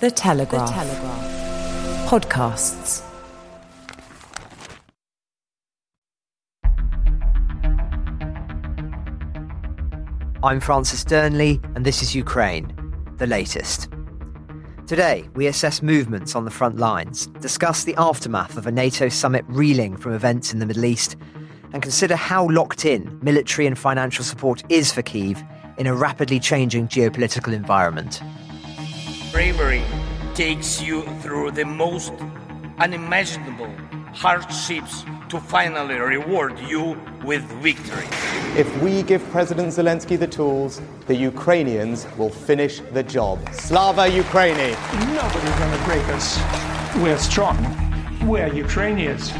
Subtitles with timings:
[0.00, 0.68] The Telegraph.
[0.68, 2.08] The Telegraph.
[2.08, 3.02] Podcasts.
[10.42, 12.74] I'm Francis Dearnley, and this is Ukraine,
[13.18, 13.88] the latest.
[14.88, 19.44] Today, we assess movements on the front lines, discuss the aftermath of a NATO summit
[19.46, 21.16] reeling from events in the Middle East,
[21.72, 25.40] and consider how locked in military and financial support is for Kiev
[25.78, 28.20] in a rapidly changing geopolitical environment.
[29.34, 29.82] Bravery
[30.34, 32.12] takes you through the most
[32.78, 33.68] unimaginable
[34.12, 38.06] hardships to finally reward you with victory.
[38.56, 43.40] If we give President Zelensky the tools, the Ukrainians will finish the job.
[43.52, 44.70] Slava Ukraini!
[45.16, 46.38] Nobody's going to break us.
[47.02, 47.58] We're strong.
[48.24, 49.32] We're Ukrainians.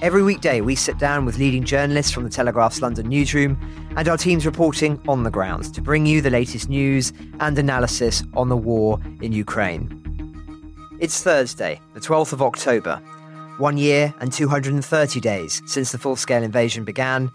[0.00, 3.58] Every weekday, we sit down with leading journalists from the Telegraph's London newsroom
[3.96, 8.22] and our teams reporting on the ground to bring you the latest news and analysis
[8.34, 9.90] on the war in Ukraine.
[11.00, 13.02] It's Thursday, the 12th of October,
[13.56, 17.28] one year and 230 days since the full scale invasion began.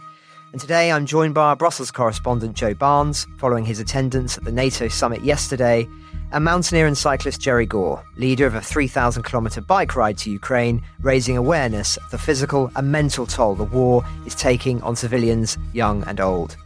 [0.53, 4.53] And today I'm joined by our Brussels correspondent Joe Barnes, following his attendance at the
[4.53, 5.85] NATO summit yesterday
[6.33, 10.81] and mountaineer and cyclist Jerry Gore, leader of a 3,000 kilometre bike ride to Ukraine,
[11.01, 16.03] raising awareness of the physical and mental toll the war is taking on civilians, young
[16.05, 16.57] and old.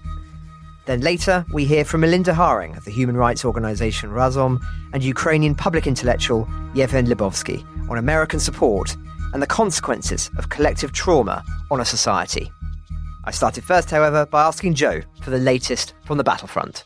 [0.85, 4.61] Then later, we hear from Melinda Haring of the human rights organisation Razom
[4.93, 8.95] and Ukrainian public intellectual Yevhen Hlibovtsky on American support
[9.33, 12.49] and the consequences of collective trauma on a society.
[13.25, 16.85] I started first, however, by asking Joe for the latest from the battlefront.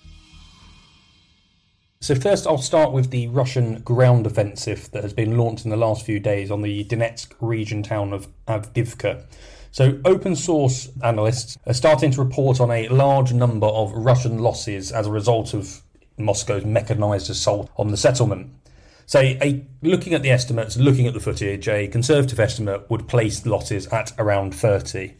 [2.03, 5.77] So, first, I'll start with the Russian ground offensive that has been launched in the
[5.77, 9.23] last few days on the Donetsk region town of Avdiivka.
[9.69, 14.91] So, open source analysts are starting to report on a large number of Russian losses
[14.91, 15.83] as a result of
[16.17, 18.51] Moscow's mechanized assault on the settlement.
[19.05, 23.45] So, a, looking at the estimates, looking at the footage, a conservative estimate would place
[23.45, 25.13] losses at around 30.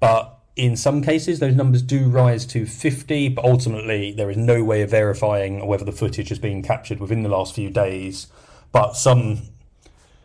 [0.00, 4.62] But in some cases, those numbers do rise to 50, but ultimately, there is no
[4.62, 8.28] way of verifying whether the footage has been captured within the last few days.
[8.70, 9.42] But some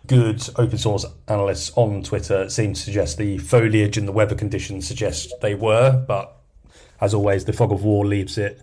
[0.05, 4.87] good open source analysts on Twitter seem to suggest the foliage and the weather conditions
[4.87, 6.35] suggest they were, but
[7.01, 8.61] as always, the fog of war leaves it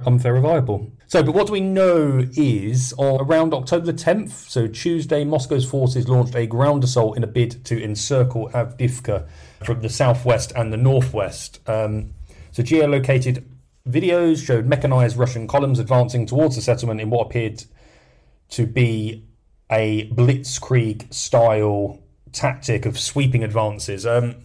[0.00, 0.92] unverifiable.
[1.06, 5.68] So, but what do we know is on around October the 10th, so Tuesday, Moscow's
[5.68, 9.28] forces launched a ground assault in a bid to encircle Avdiivka
[9.64, 11.60] from the southwest and the northwest.
[11.68, 12.14] Um,
[12.52, 13.44] so geolocated
[13.88, 17.64] videos showed mechanized Russian columns advancing towards the settlement in what appeared
[18.50, 19.24] to be
[19.70, 22.00] a blitzkrieg style
[22.32, 24.06] tactic of sweeping advances.
[24.06, 24.36] Um,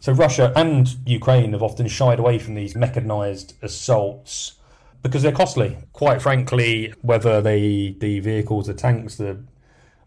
[0.00, 4.54] so Russia and Ukraine have often shied away from these mechanized assaults
[5.02, 5.76] because they're costly.
[5.92, 9.42] Quite frankly, whether they the vehicles, the tanks, the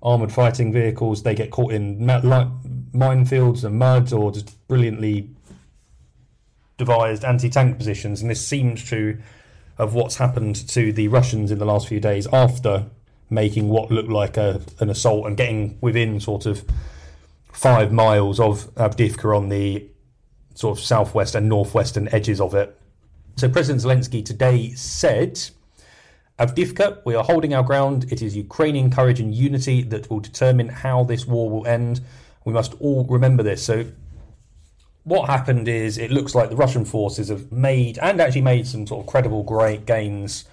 [0.02, 5.30] armored fighting vehicles, they get caught in minefields and mud or just brilliantly
[6.78, 8.22] devised anti-tank positions.
[8.22, 9.18] And this seems true
[9.78, 12.86] of what's happened to the Russians in the last few days after
[13.30, 16.64] making what looked like a, an assault and getting within sort of
[17.52, 19.88] five miles of Avdiivka on the
[20.56, 22.78] sort of southwest and northwestern edges of it.
[23.36, 25.40] So President Zelensky today said
[26.40, 28.06] Avdiivka, we are holding our ground.
[28.14, 32.00] It is Ukrainian courage and unity that will determine how this war will end.
[32.46, 33.62] We must all remember this.
[33.62, 33.88] So,
[35.04, 38.88] what happened is it looks like the Russian forces have made and actually made some
[38.88, 40.46] sort of credible great gains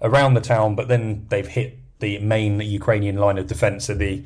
[0.00, 4.22] around the town, but then they've hit the main Ukrainian line of defense, so the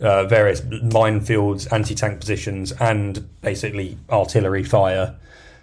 [0.00, 5.16] uh, various minefields, anti tank positions, and basically artillery fire,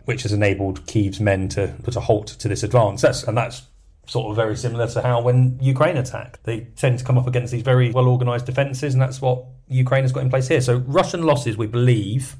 [0.03, 3.01] which has enabled Kiev's men to put a halt to this advance.
[3.01, 3.63] That's, and that's
[4.07, 6.43] sort of very similar to how when Ukraine attacked.
[6.43, 10.03] they tend to come up against these very well organised defences, and that's what Ukraine
[10.03, 10.61] has got in place here.
[10.61, 12.37] So Russian losses, we believe,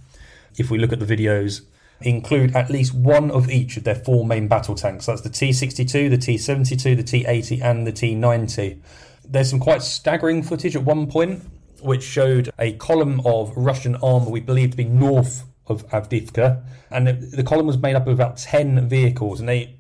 [0.58, 1.62] if we look at the videos,
[2.02, 5.08] include at least one of each of their four main battle tanks.
[5.08, 8.80] That's the T62, the T72, the T80, and the T90.
[9.26, 11.44] There's some quite staggering footage at one point,
[11.82, 17.08] which showed a column of Russian armour we believe to be north of Avdiivka, and
[17.08, 19.77] the column was made up of about 10 vehicles, and they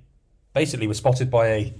[0.61, 1.73] basically were spotted by a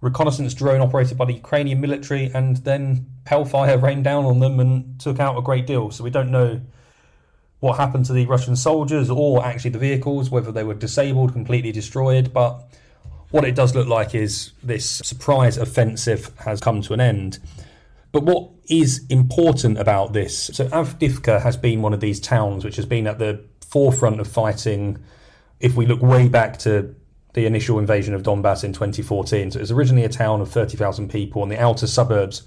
[0.00, 4.98] reconnaissance drone operated by the Ukrainian military, and then hellfire rained down on them and
[5.00, 5.90] took out a great deal.
[5.90, 6.60] So we don't know
[7.60, 11.72] what happened to the Russian soldiers or actually the vehicles, whether they were disabled, completely
[11.72, 12.32] destroyed.
[12.32, 12.52] But
[13.30, 17.38] what it does look like is this surprise offensive has come to an end.
[18.10, 20.50] But what is important about this?
[20.52, 24.26] So Avdiivka has been one of these towns which has been at the forefront of
[24.26, 24.98] fighting.
[25.60, 26.94] If we look way back to
[27.38, 29.52] the initial invasion of Donbass in 2014.
[29.52, 32.42] So it was originally a town of 30,000 people in the outer suburbs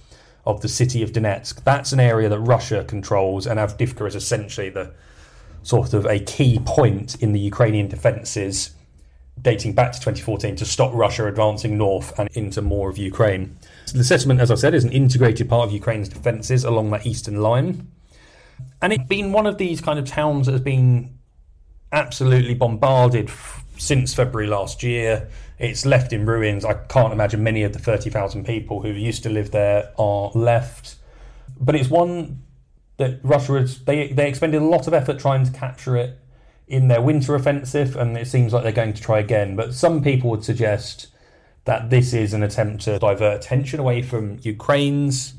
[0.46, 1.64] of the city of Donetsk.
[1.64, 4.94] That's an area that Russia controls, and Avdiivka is essentially the
[5.64, 8.72] sort of a key point in the Ukrainian defences
[9.42, 13.56] dating back to 2014 to stop Russia advancing north and into more of Ukraine.
[13.86, 17.06] So the settlement, as I said, is an integrated part of Ukraine's defences along that
[17.06, 17.88] eastern line.
[18.82, 21.18] And it's been one of these kind of towns that has been
[21.94, 23.30] absolutely bombarded
[23.82, 25.28] since February last year.
[25.58, 26.64] It's left in ruins.
[26.64, 30.96] I can't imagine many of the 30,000 people who used to live there are left.
[31.60, 32.44] But it's one
[32.98, 36.20] that Russia has, they, they expended a lot of effort trying to capture it
[36.68, 39.56] in their winter offensive, and it seems like they're going to try again.
[39.56, 41.08] But some people would suggest
[41.66, 45.34] that this is an attempt to divert attention away from Ukraine's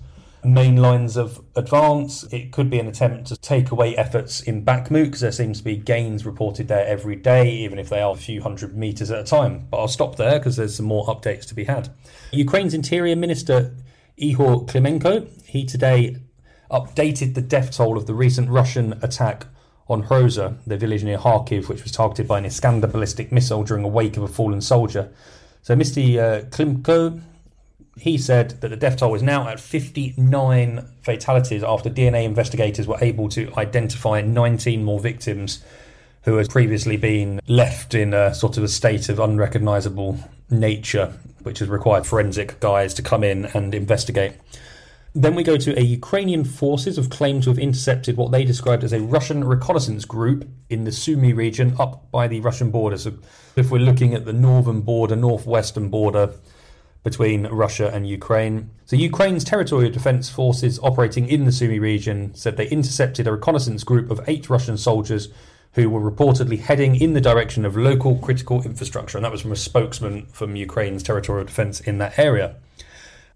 [0.44, 2.24] main lines of advance.
[2.32, 5.64] It could be an attempt to take away efforts in Bakhmut because there seems to
[5.64, 9.20] be gains reported there every day, even if they are a few hundred meters at
[9.20, 9.66] a time.
[9.70, 11.90] But I'll stop there because there's some more updates to be had.
[12.32, 13.74] Ukraine's Interior Minister
[14.20, 16.16] Ihor Klimenko, he today
[16.70, 19.46] updated the death toll of the recent Russian attack
[19.88, 23.84] on Hroza, the village near Kharkiv, which was targeted by an Iskander ballistic missile during
[23.84, 25.12] a wake of a fallen soldier.
[25.60, 26.18] So Mr.
[26.18, 27.20] Uh, Klimko,
[27.96, 32.98] he said that the death toll is now at 59 fatalities after DNA investigators were
[33.00, 35.62] able to identify 19 more victims
[36.24, 40.18] who had previously been left in a sort of a state of unrecognizable
[40.48, 41.12] nature,
[41.42, 44.34] which has required forensic guys to come in and investigate.
[45.14, 48.82] Then we go to a Ukrainian forces have claimed to have intercepted what they described
[48.82, 52.96] as a Russian reconnaissance group in the Sumy region up by the Russian border.
[52.96, 53.12] So
[53.54, 56.32] if we're looking at the northern border, northwestern border
[57.02, 58.70] between Russia and Ukraine.
[58.84, 63.82] So Ukraine's territorial defense forces operating in the Sumy region said they intercepted a reconnaissance
[63.82, 65.28] group of eight Russian soldiers
[65.72, 69.18] who were reportedly heading in the direction of local critical infrastructure.
[69.18, 72.56] And that was from a spokesman from Ukraine's territorial defense in that area.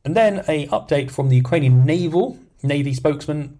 [0.04, 3.58] And then a update from the Ukrainian naval navy spokesman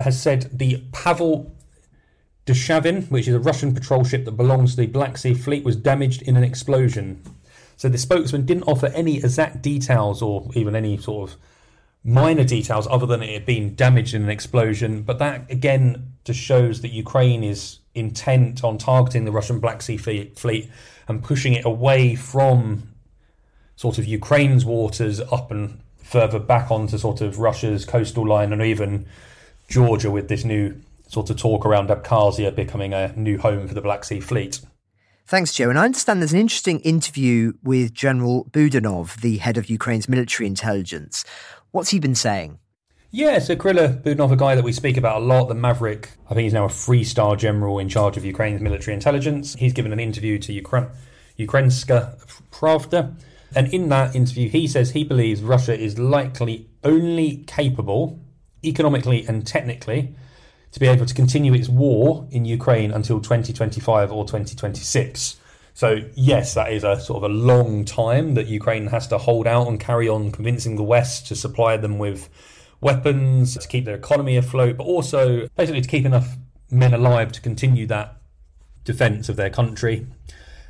[0.00, 1.54] has said the Pavel
[2.44, 5.76] Derzhavin, which is a Russian patrol ship that belongs to the Black Sea Fleet, was
[5.76, 7.22] damaged in an explosion.
[7.78, 11.36] So the spokesman didn't offer any exact details or even any sort of
[12.02, 15.02] minor details other than it had been damaged in an explosion.
[15.02, 19.96] But that again just shows that Ukraine is intent on targeting the Russian Black Sea
[19.96, 20.70] Fleet
[21.06, 22.94] and pushing it away from
[23.76, 28.60] sort of Ukraine's waters up and further back onto sort of Russia's coastal line and
[28.60, 29.06] even
[29.68, 30.74] Georgia with this new
[31.06, 34.58] sort of talk around Abkhazia becoming a new home for the Black Sea Fleet.
[35.28, 35.68] Thanks, Joe.
[35.68, 40.46] And I understand there's an interesting interview with General Budanov, the head of Ukraine's military
[40.46, 41.22] intelligence.
[41.70, 42.60] What's he been saying?
[43.10, 46.34] Yeah, so Kyrylo Budanov, a guy that we speak about a lot, the Maverick, I
[46.34, 49.54] think he's now a three star general in charge of Ukraine's military intelligence.
[49.56, 50.86] He's given an interview to Ukraine,
[51.38, 52.16] Ukrainska
[52.50, 53.14] Pravda,
[53.54, 58.18] and in that interview, he says he believes Russia is likely only capable,
[58.64, 60.14] economically and technically,
[60.72, 65.36] to be able to continue its war in Ukraine until 2025 or 2026.
[65.74, 69.46] So, yes, that is a sort of a long time that Ukraine has to hold
[69.46, 72.28] out and carry on convincing the West to supply them with
[72.80, 76.36] weapons, to keep their economy afloat, but also basically to keep enough
[76.70, 78.16] men alive to continue that
[78.84, 80.06] defense of their country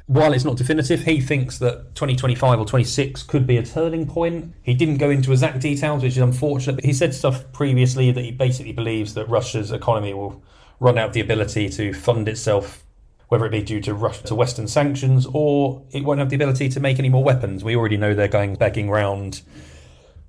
[0.09, 4.55] while it's not definitive, he thinks that 2025 or 26 could be a turning point.
[4.63, 8.25] He didn't go into exact details, which is unfortunate, but he said stuff previously that
[8.25, 10.43] he basically believes that Russia's economy will
[10.81, 12.85] run out of the ability to fund itself,
[13.29, 16.71] whether it be due to Russia to Western sanctions or it won't have the ability
[16.71, 17.63] to make any more weapons.
[17.63, 19.43] We already know they're going begging round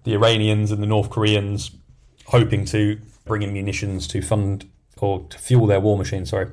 [0.03, 1.71] the Iranians and the North Koreans,
[2.25, 6.25] hoping to bring in munitions to fund or to fuel their war machine.
[6.25, 6.47] Sorry.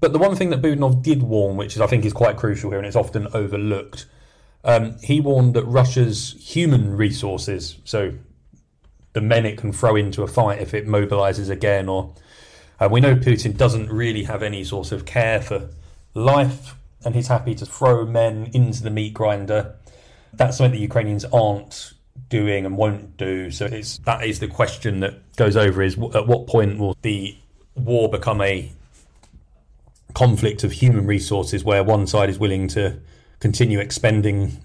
[0.00, 2.70] But the one thing that Budanov did warn, which is I think is quite crucial
[2.70, 4.06] here and it's often overlooked,
[4.64, 8.14] um, he warned that Russia's human resources, so
[9.12, 12.14] the men it can throw into a fight if it mobilizes again, or
[12.80, 15.68] uh, we know Putin doesn't really have any sort of care for
[16.14, 16.74] life,
[17.04, 19.76] and he's happy to throw men into the meat grinder.
[20.32, 21.92] That's something the Ukrainians aren't
[22.28, 23.50] doing and won't do.
[23.50, 27.36] So it's that is the question that goes over: is at what point will the
[27.76, 28.72] war become a
[30.14, 32.98] conflict of human resources where one side is willing to
[33.40, 34.56] continue expending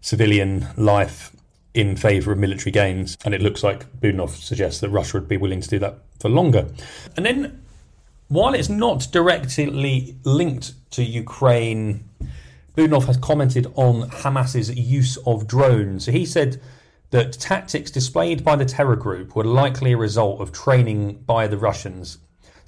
[0.00, 1.34] civilian life
[1.74, 3.16] in favour of military gains.
[3.24, 6.28] And it looks like Budanov suggests that Russia would be willing to do that for
[6.28, 6.68] longer.
[7.16, 7.62] And then,
[8.28, 12.04] while it's not directly linked to Ukraine,
[12.76, 16.06] Budanov has commented on Hamas's use of drones.
[16.06, 16.60] So he said
[17.10, 21.56] that tactics displayed by the terror group were likely a result of training by the
[21.56, 22.18] Russians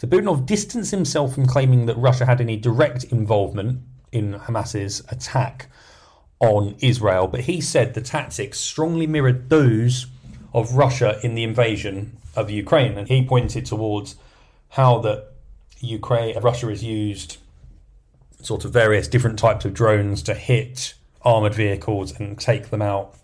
[0.01, 5.69] so Budanov distanced himself from claiming that Russia had any direct involvement in Hamas's attack,
[6.41, 10.07] on Israel, but he said the tactics strongly mirrored those
[10.55, 14.17] of Russia in the invasion of Ukraine, and he pointed towards
[14.71, 15.33] how that
[15.81, 17.37] Ukraine, Russia has used
[18.41, 23.15] sort of various different types of drones to hit armored vehicles and take them out,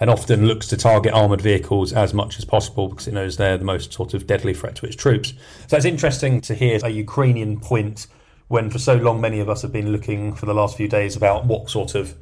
[0.00, 3.58] and often looks to target armored vehicles as much as possible because it knows they're
[3.58, 5.34] the most sort of deadly threat to its troops.
[5.66, 8.06] So it's interesting to hear a Ukrainian point
[8.48, 11.16] when for so long many of us have been looking for the last few days
[11.16, 12.14] about what sort of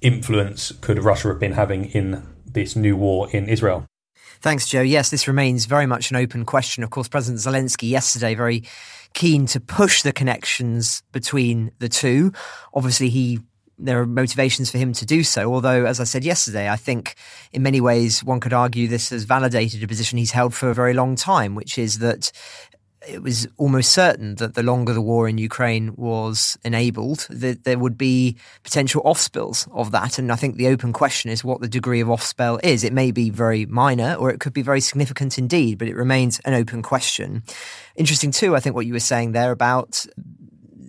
[0.00, 3.86] influence could Russia have been having in this new war in Israel.
[4.40, 4.82] Thanks, Joe.
[4.82, 6.82] Yes, this remains very much an open question.
[6.82, 8.64] Of course, President Zelensky yesterday very
[9.14, 12.32] keen to push the connections between the two.
[12.74, 13.40] Obviously, he
[13.78, 15.52] there are motivations for him to do so.
[15.52, 17.14] Although, as I said yesterday, I think
[17.52, 20.74] in many ways one could argue this has validated a position he's held for a
[20.74, 22.32] very long time, which is that
[23.08, 27.78] it was almost certain that the longer the war in Ukraine was enabled, that there
[27.78, 30.18] would be potential offspills of that.
[30.18, 32.84] And I think the open question is what the degree of offspill is.
[32.84, 36.40] It may be very minor or it could be very significant indeed, but it remains
[36.40, 37.42] an open question.
[37.96, 40.06] Interesting too, I think what you were saying there about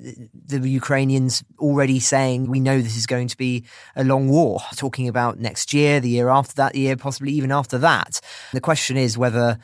[0.03, 3.63] the Ukrainians already saying we know this is going to be
[3.95, 7.77] a long war, talking about next year, the year after that year, possibly even after
[7.77, 8.19] that.
[8.51, 9.57] The question is whether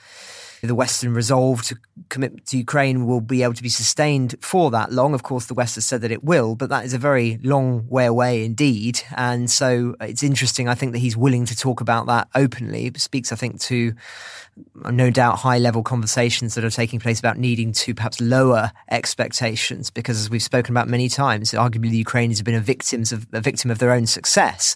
[0.68, 1.78] the Western resolve to
[2.10, 5.14] commit to Ukraine will be able to be sustained for that long.
[5.14, 7.88] Of course, the West has said that it will, but that is a very long
[7.88, 9.02] way away indeed.
[9.16, 12.88] And so it's interesting, I think, that he's willing to talk about that openly.
[12.88, 13.94] It speaks, I think, to
[14.92, 19.90] no doubt high level conversations that are taking place about needing to perhaps lower expectations
[19.90, 23.28] because as we've spoken about many times arguably the Ukrainians have been a victims of
[23.32, 24.76] a victim of their own success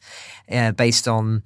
[0.50, 1.44] uh, based on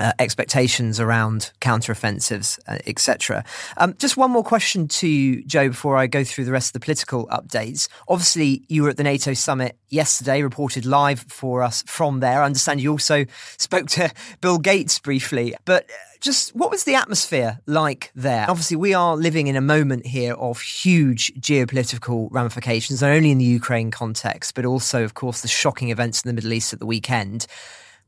[0.00, 3.44] uh, expectations around counteroffensives, uh, etc.
[3.76, 6.84] Um, just one more question to Joe before I go through the rest of the
[6.84, 7.88] political updates.
[8.08, 12.42] Obviously, you were at the NATO summit yesterday, reported live for us from there.
[12.42, 13.24] I understand you also
[13.56, 14.10] spoke to
[14.40, 18.46] Bill Gates briefly, but uh, just what was the atmosphere like there?
[18.48, 23.38] Obviously, we are living in a moment here of huge geopolitical ramifications, not only in
[23.38, 26.78] the Ukraine context, but also, of course, the shocking events in the Middle East at
[26.78, 27.46] the weekend.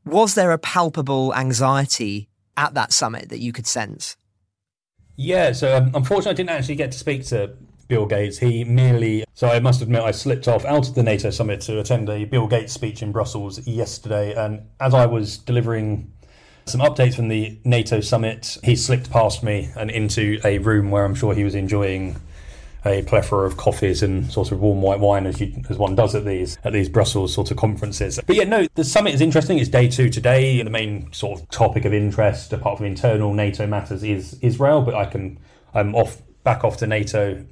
[0.05, 4.17] Was there a palpable anxiety at that summit that you could sense?
[5.15, 7.55] Yeah, so um, unfortunately, I didn't actually get to speak to
[7.87, 8.37] Bill Gates.
[8.37, 11.79] He merely, so I must admit, I slipped off out of the NATO summit to
[11.79, 14.33] attend a Bill Gates speech in Brussels yesterday.
[14.35, 16.11] And as I was delivering
[16.65, 21.05] some updates from the NATO summit, he slipped past me and into a room where
[21.05, 22.17] I'm sure he was enjoying
[22.87, 26.15] a plethora of coffees and sort of warm white wine as you as one does
[26.15, 28.19] at these at these Brussels sort of conferences.
[28.25, 29.59] But yeah, no, the summit is interesting.
[29.59, 30.61] It's day two today.
[30.61, 34.81] The main sort of topic of interest, apart from internal NATO matters, is Israel.
[34.81, 35.39] But I can
[35.73, 37.45] I'm off back off to NATO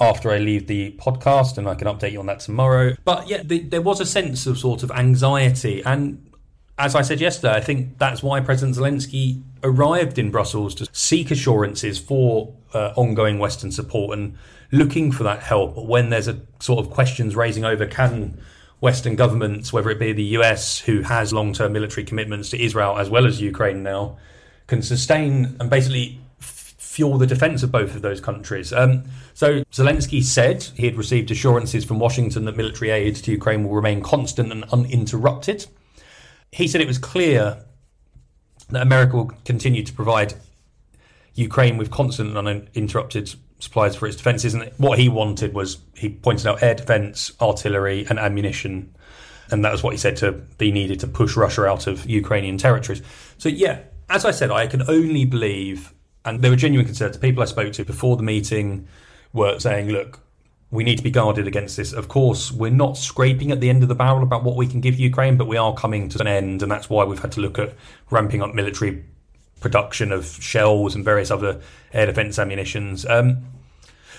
[0.00, 2.94] after I leave the podcast, and I can update you on that tomorrow.
[3.04, 6.30] But yeah, the, there was a sense of sort of anxiety and.
[6.76, 11.30] As I said yesterday, I think that's why President Zelensky arrived in Brussels to seek
[11.30, 14.36] assurances for uh, ongoing Western support and
[14.70, 18.38] looking for that help when there's a sort of questions raising over can
[18.80, 22.98] Western governments, whether it be the US, who has long term military commitments to Israel
[22.98, 24.18] as well as Ukraine now,
[24.66, 28.72] can sustain and basically f- fuel the defense of both of those countries.
[28.72, 33.64] Um, so Zelensky said he had received assurances from Washington that military aid to Ukraine
[33.64, 35.66] will remain constant and uninterrupted.
[36.52, 37.64] He said it was clear
[38.68, 40.34] that America will continue to provide
[41.34, 44.54] Ukraine with constant and uninterrupted supplies for its defences.
[44.54, 48.94] And what he wanted was he pointed out air defence, artillery, and ammunition.
[49.50, 52.58] And that was what he said to be needed to push Russia out of Ukrainian
[52.58, 53.02] territories.
[53.38, 55.92] So, yeah, as I said, I can only believe,
[56.24, 57.16] and there were genuine concerns.
[57.16, 58.88] The people I spoke to before the meeting
[59.32, 60.20] were saying, look,
[60.70, 61.92] we need to be guarded against this.
[61.92, 64.80] Of course, we're not scraping at the end of the barrel about what we can
[64.80, 67.40] give Ukraine, but we are coming to an end, and that's why we've had to
[67.40, 67.74] look at
[68.10, 69.04] ramping up military
[69.64, 71.58] production of shells and various other
[71.94, 73.06] air defence ammunitions.
[73.06, 73.46] Um,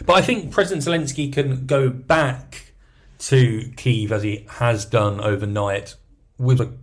[0.04, 2.74] but I think President Zelensky can go back
[3.20, 5.94] to Kiev as he has done overnight
[6.40, 6.74] with a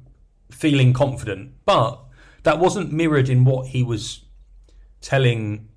[0.53, 1.55] feeling confident.
[1.65, 1.99] But
[2.45, 4.23] that wasn't mirrored in what he was
[5.01, 5.69] telling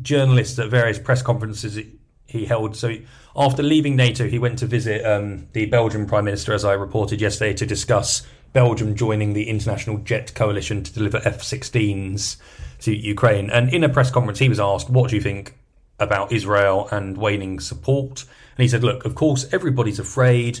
[0.00, 1.78] journalists at various press conferences
[2.24, 2.76] he held.
[2.76, 2.96] So
[3.36, 7.20] after leaving NATO, he went to visit um, the Belgian Prime Minister, as I reported
[7.20, 12.36] yesterday, to discuss Belgium joining the International Jet Coalition to deliver F 16s
[12.80, 13.50] to Ukraine.
[13.50, 15.56] And in a press conference, he was asked, What do you think
[15.98, 18.24] about Israel and waning support?
[18.56, 20.60] And he said, Look, of course, everybody's afraid.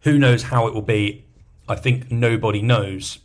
[0.00, 1.24] Who knows how it will be?
[1.68, 3.18] I think nobody knows.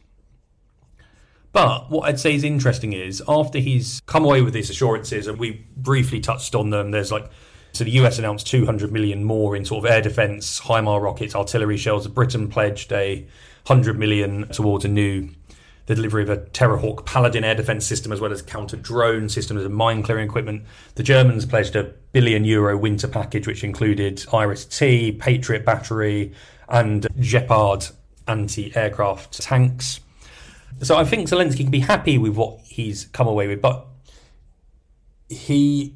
[1.52, 5.40] But what I'd say is interesting is after he's come away with these assurances, and
[5.40, 7.30] we briefly touched on them, there's like
[7.76, 11.76] so the US announced 200 million more in sort of air defense, HIMARS rockets, artillery
[11.76, 12.08] shells.
[12.08, 13.28] Britain pledged a
[13.68, 15.30] 100 million towards a new
[15.88, 19.64] the delivery of a Terrahawk Paladin air defense system as well as counter drone systems
[19.64, 20.64] and mine clearing equipment.
[20.96, 26.34] The Germans pledged a billion euro winter package, which included Iris T, Patriot battery,
[26.70, 27.88] and Gepard
[28.28, 30.00] anti aircraft tanks.
[30.82, 33.86] So I think Zelensky can be happy with what he's come away with, but
[35.30, 35.96] he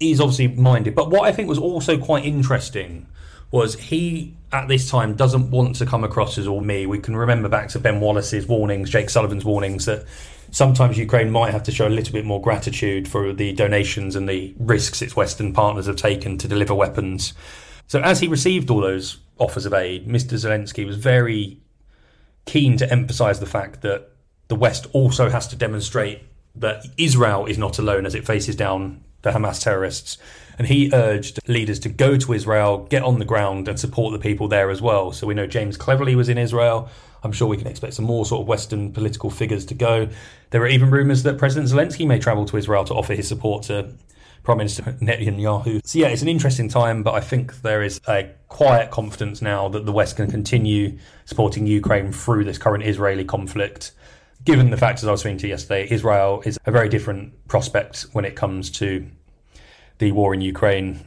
[0.00, 0.94] is obviously minded.
[0.94, 3.06] But what I think was also quite interesting
[3.50, 6.86] was he at this time doesn't want to come across as all me.
[6.86, 10.04] We can remember back to Ben Wallace's warnings, Jake Sullivan's warnings that
[10.50, 14.28] sometimes Ukraine might have to show a little bit more gratitude for the donations and
[14.28, 17.34] the risks its Western partners have taken to deliver weapons.
[17.86, 20.34] So as he received all those offers of aid, Mr.
[20.34, 21.60] Zelensky was very
[22.46, 24.10] keen to emphasize the fact that
[24.48, 26.22] the West also has to demonstrate
[26.54, 30.18] that Israel is not alone as it faces down the Hamas terrorists.
[30.58, 34.18] And he urged leaders to go to Israel, get on the ground, and support the
[34.18, 35.12] people there as well.
[35.12, 36.88] So we know James Cleverly was in Israel.
[37.22, 40.08] I'm sure we can expect some more sort of Western political figures to go.
[40.50, 43.64] There are even rumours that President Zelensky may travel to Israel to offer his support
[43.64, 43.92] to
[44.44, 45.80] Prime Minister Netanyahu.
[45.84, 49.68] So yeah, it's an interesting time, but I think there is a quiet confidence now
[49.68, 53.92] that the West can continue supporting Ukraine through this current Israeli conflict
[54.46, 58.24] given the factors I was speaking to yesterday, Israel is a very different prospect when
[58.24, 59.06] it comes to
[59.98, 61.00] the war in Ukraine.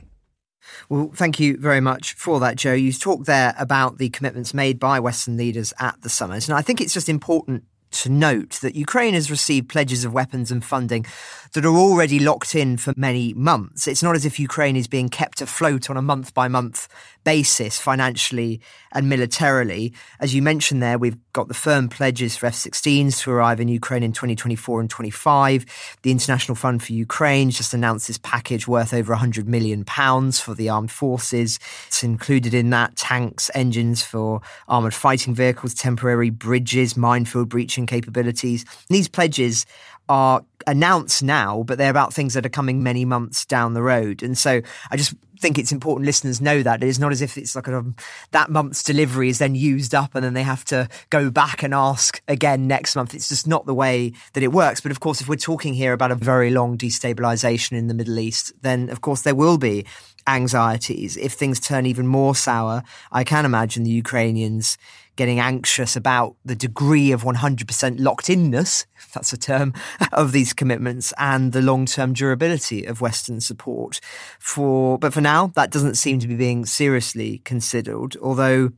[0.88, 2.74] Well, thank you very much for that, Joe.
[2.74, 6.48] You talked there about the commitments made by Western leaders at the summit.
[6.48, 10.52] And I think it's just important to note that Ukraine has received pledges of weapons
[10.52, 11.06] and funding
[11.54, 13.88] that are already locked in for many months.
[13.88, 16.88] It's not as if Ukraine is being kept afloat on a month by month
[17.24, 19.94] basis financially and militarily.
[20.20, 23.68] As you mentioned there, we've got the firm pledges for F 16s to arrive in
[23.68, 25.66] Ukraine in 2024 and 25.
[26.02, 30.54] The International Fund for Ukraine just announced this package worth over 100 million pounds for
[30.54, 31.60] the armed forces.
[31.88, 38.66] It's included in that tanks, engines for armored fighting vehicles, temporary bridges, minefield breaching capabilities.
[38.90, 39.66] these pledges
[40.08, 44.22] are announced now, but they're about things that are coming many months down the road.
[44.22, 47.56] And so I just think it's important listeners know that it's not as if it's
[47.56, 47.84] like a,
[48.32, 51.74] that month's delivery is then used up and then they have to go back and
[51.74, 53.16] ask again next month.
[53.16, 54.82] It's just not the way that it works.
[54.82, 58.20] But of course, if we're talking here about a very long destabilization in the Middle
[58.20, 59.86] East, then of course there will be
[60.28, 61.18] anxieties.
[61.18, 64.78] If things turn even more sour, I can imagine the Ukrainians
[65.20, 69.74] getting anxious about the degree of 100% locked inness, if that's a term,
[70.14, 74.00] of these commitments and the long term durability of Western support.
[74.40, 78.72] For, but for now, that doesn't seem to be being seriously considered, although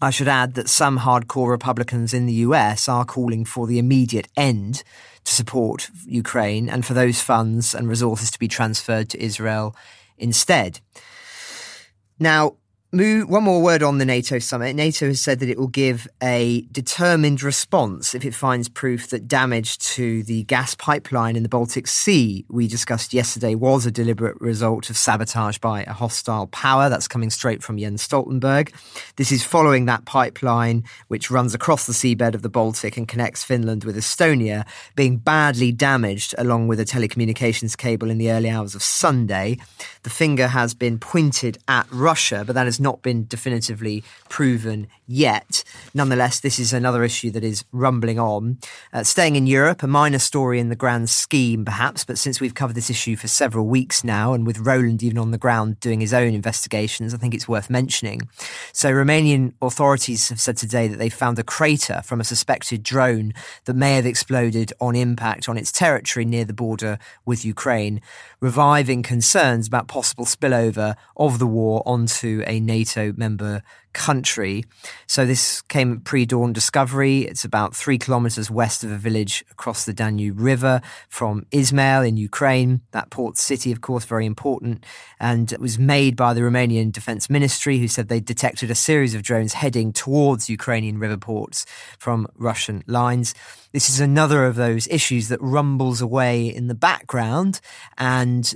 [0.00, 4.28] I should add that some hardcore Republicans in the US are calling for the immediate
[4.38, 4.82] end
[5.24, 9.76] to support Ukraine and for those funds and resources to be transferred to Israel
[10.16, 10.80] instead.
[12.18, 12.56] Now,
[12.90, 14.74] one more word on the NATO summit.
[14.74, 19.28] NATO has said that it will give a determined response if it finds proof that
[19.28, 24.40] damage to the gas pipeline in the Baltic Sea we discussed yesterday was a deliberate
[24.40, 26.88] result of sabotage by a hostile power.
[26.88, 28.72] That's coming straight from Jens Stoltenberg.
[29.16, 33.44] This is following that pipeline, which runs across the seabed of the Baltic and connects
[33.44, 38.74] Finland with Estonia, being badly damaged along with a telecommunications cable in the early hours
[38.74, 39.58] of Sunday.
[40.04, 45.64] The finger has been pointed at Russia, but that is not been definitively proven yet.
[45.94, 48.58] Nonetheless, this is another issue that is rumbling on.
[48.92, 52.54] Uh, staying in Europe, a minor story in the grand scheme, perhaps, but since we've
[52.54, 56.00] covered this issue for several weeks now, and with Roland even on the ground doing
[56.00, 58.28] his own investigations, I think it's worth mentioning.
[58.72, 63.32] So, Romanian authorities have said today that they found a crater from a suspected drone
[63.64, 68.00] that may have exploded on impact on its territory near the border with Ukraine,
[68.40, 74.64] reviving concerns about possible spillover of the war onto a NATO member country.
[75.06, 77.22] So this came pre-dawn discovery.
[77.22, 82.16] It's about three kilometers west of a village across the Danube River from Izmail in
[82.16, 82.82] Ukraine.
[82.92, 84.84] That port city, of course, very important.
[85.18, 89.14] And it was made by the Romanian Defense Ministry, who said they detected a series
[89.14, 91.66] of drones heading towards Ukrainian river ports
[91.98, 93.34] from Russian lines.
[93.72, 97.60] This is another of those issues that rumbles away in the background
[97.96, 98.54] and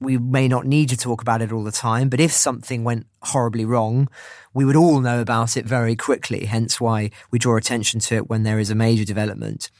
[0.00, 3.06] we may not need to talk about it all the time, but if something went
[3.22, 4.08] horribly wrong,
[4.52, 8.28] we would all know about it very quickly, hence why we draw attention to it
[8.28, 9.70] when there is a major development.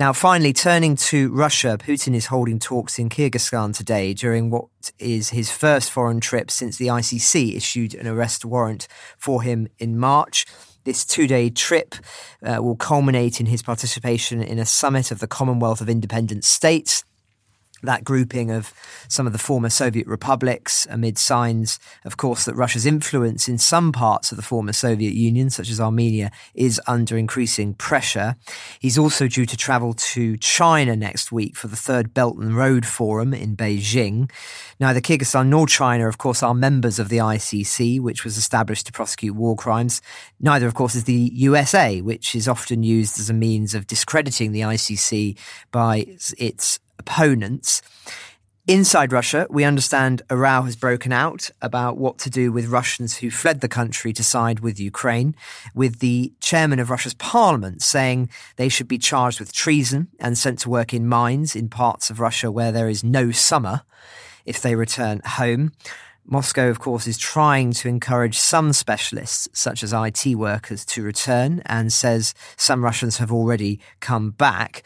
[0.00, 4.66] Now, finally, turning to Russia, Putin is holding talks in Kyrgyzstan today during what
[4.98, 9.98] is his first foreign trip since the ICC issued an arrest warrant for him in
[9.98, 10.46] March.
[10.84, 11.94] This two day trip
[12.42, 17.04] uh, will culminate in his participation in a summit of the Commonwealth of Independent States
[17.82, 18.72] that grouping of
[19.08, 23.92] some of the former Soviet republics amid signs, of course, that Russia's influence in some
[23.92, 28.36] parts of the former Soviet Union, such as Armenia, is under increasing pressure.
[28.80, 32.84] He's also due to travel to China next week for the third Belt and Road
[32.84, 34.30] Forum in Beijing.
[34.80, 38.92] Neither Kyrgyzstan nor China, of course, are members of the ICC, which was established to
[38.92, 40.02] prosecute war crimes.
[40.40, 44.52] Neither, of course, is the USA, which is often used as a means of discrediting
[44.52, 45.38] the ICC
[45.70, 46.06] by
[46.38, 47.82] its opponents.
[48.68, 53.16] Inside Russia, we understand a row has broken out about what to do with Russians
[53.16, 55.34] who fled the country to side with Ukraine,
[55.74, 60.58] with the chairman of Russia's parliament saying they should be charged with treason and sent
[60.58, 63.80] to work in mines in parts of Russia where there is no summer
[64.44, 65.72] if they return home.
[66.30, 71.62] Moscow, of course, is trying to encourage some specialists, such as IT workers, to return
[71.64, 74.82] and says some Russians have already come back.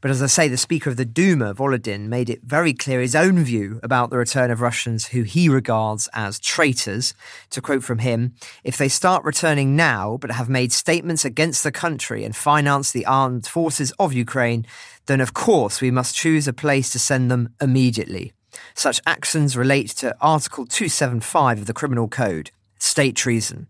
[0.00, 3.16] But as I say, the Speaker of the Duma, Volodin, made it very clear his
[3.16, 7.12] own view about the return of Russians who he regards as traitors.
[7.50, 11.72] To quote from him, if they start returning now but have made statements against the
[11.72, 14.64] country and finance the armed forces of Ukraine,
[15.06, 18.32] then of course we must choose a place to send them immediately.
[18.74, 23.66] Such actions relate to Article 275 of the Criminal Code, state treason.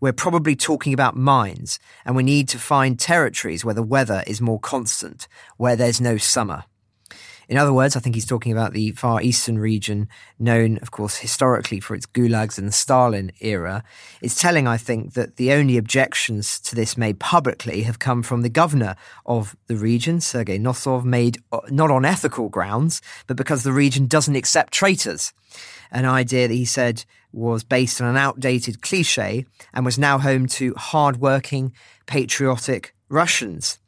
[0.00, 4.40] We're probably talking about mines, and we need to find territories where the weather is
[4.40, 6.64] more constant, where there's no summer.
[7.48, 11.18] In other words, I think he's talking about the Far Eastern region, known, of course,
[11.18, 13.84] historically for its gulags in the Stalin era.
[14.20, 18.42] It's telling, I think, that the only objections to this made publicly have come from
[18.42, 23.62] the governor of the region, Sergei Nosov, made uh, not on ethical grounds, but because
[23.62, 25.32] the region doesn't accept traitors.
[25.92, 30.46] An idea that he said was based on an outdated cliche and was now home
[30.46, 31.72] to hard-working,
[32.06, 33.78] patriotic Russians.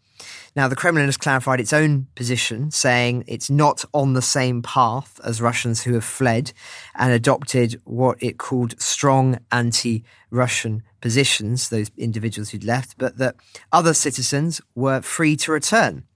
[0.59, 5.21] Now, the Kremlin has clarified its own position, saying it's not on the same path
[5.23, 6.53] as Russians who have fled
[6.97, 13.37] and adopted what it called strong anti Russian positions, those individuals who'd left, but that
[13.71, 16.08] other citizens were free to return.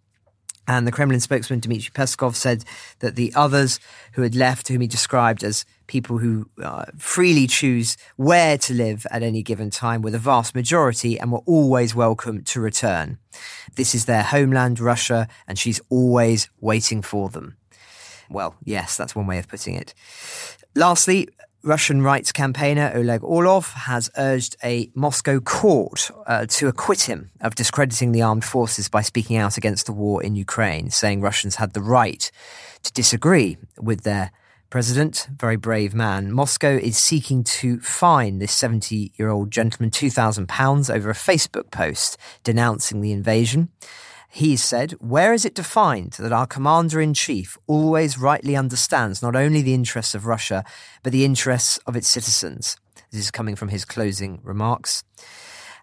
[0.68, 2.64] And the Kremlin spokesman Dmitry Peskov said
[3.00, 3.80] that the others
[4.12, 9.06] who had left, whom he described as people who uh, freely choose where to live
[9.10, 13.18] at any given time, were the vast majority and were always welcome to return.
[13.74, 17.56] This is their homeland, Russia, and she's always waiting for them.
[18.30, 19.94] Well, yes, that's one way of putting it.
[20.74, 21.28] Lastly,
[21.64, 27.54] Russian rights campaigner Oleg Orlov has urged a Moscow court uh, to acquit him of
[27.54, 31.72] discrediting the armed forces by speaking out against the war in Ukraine, saying Russians had
[31.72, 32.30] the right
[32.82, 34.32] to disagree with their
[34.70, 36.32] president, very brave man.
[36.32, 42.16] Moscow is seeking to fine this 70 year old gentleman £2,000 over a Facebook post
[42.42, 43.68] denouncing the invasion.
[44.34, 49.36] He said, Where is it defined that our commander in chief always rightly understands not
[49.36, 50.64] only the interests of Russia,
[51.02, 52.78] but the interests of its citizens?
[53.10, 55.04] This is coming from his closing remarks.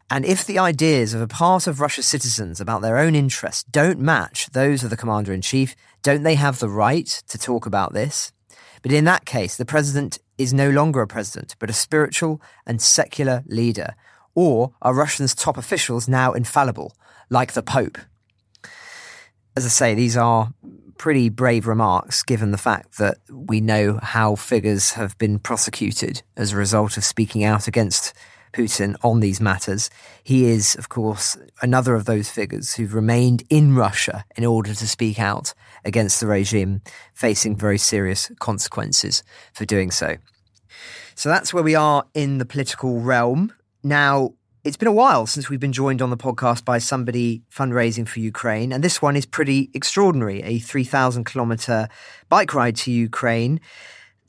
[0.10, 4.00] And if the ideas of a part of Russia's citizens about their own interests don't
[4.00, 7.94] match those of the commander in chief, don't they have the right to talk about
[7.94, 8.32] this?
[8.82, 12.82] But in that case, the president is no longer a president, but a spiritual and
[12.82, 13.94] secular leader.
[14.34, 16.96] Or are Russia's top officials now infallible,
[17.30, 18.00] like the Pope?
[19.56, 20.54] As I say, these are
[20.98, 26.52] pretty brave remarks given the fact that we know how figures have been prosecuted as
[26.52, 28.14] a result of speaking out against
[28.52, 29.90] Putin on these matters.
[30.24, 34.88] He is, of course, another of those figures who've remained in Russia in order to
[34.88, 35.54] speak out
[35.86, 36.82] against the regime,
[37.14, 40.18] facing very serious consequences for doing so.
[41.16, 43.54] So that's where we are in the political realm.
[43.84, 48.08] Now, it's been a while since we've been joined on the podcast by somebody fundraising
[48.08, 51.88] for Ukraine, and this one is pretty extraordinary a 3,000 kilometer
[52.28, 53.62] bike ride to Ukraine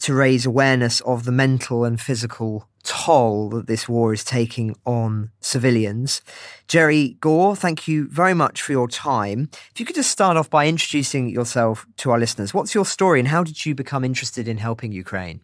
[0.00, 5.30] to raise awareness of the mental and physical toll that this war is taking on
[5.40, 6.22] civilians.
[6.68, 9.50] Jerry Gore, thank you very much for your time.
[9.72, 13.18] If you could just start off by introducing yourself to our listeners, what's your story
[13.18, 15.40] and how did you become interested in helping Ukraine?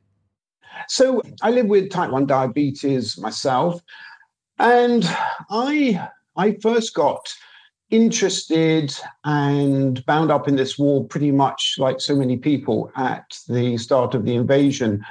[0.88, 3.82] So, I live with type 1 diabetes myself.
[4.58, 5.04] And
[5.50, 7.32] I I first got
[7.90, 13.76] interested and bound up in this war pretty much like so many people at the
[13.78, 15.04] start of the invasion.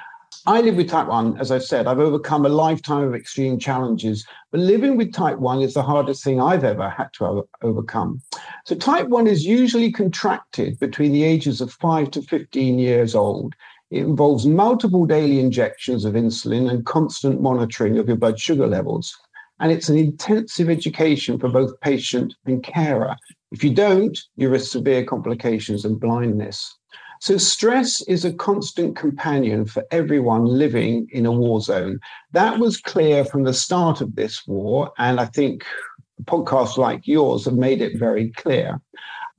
[0.47, 4.25] I live with type 1, as I said, I've overcome a lifetime of extreme challenges,
[4.51, 8.21] but living with type 1 is the hardest thing I've ever had to overcome.
[8.65, 13.55] So, type 1 is usually contracted between the ages of 5 to 15 years old.
[13.89, 19.15] It involves multiple daily injections of insulin and constant monitoring of your blood sugar levels
[19.59, 23.15] and it's an intensive education for both patient and carer.
[23.51, 26.77] If you don't, you risk severe complications and blindness.
[27.21, 31.99] So, stress is a constant companion for everyone living in a war zone.
[32.33, 34.91] That was clear from the start of this war.
[34.97, 35.65] And I think
[36.25, 38.81] podcasts like yours have made it very clear.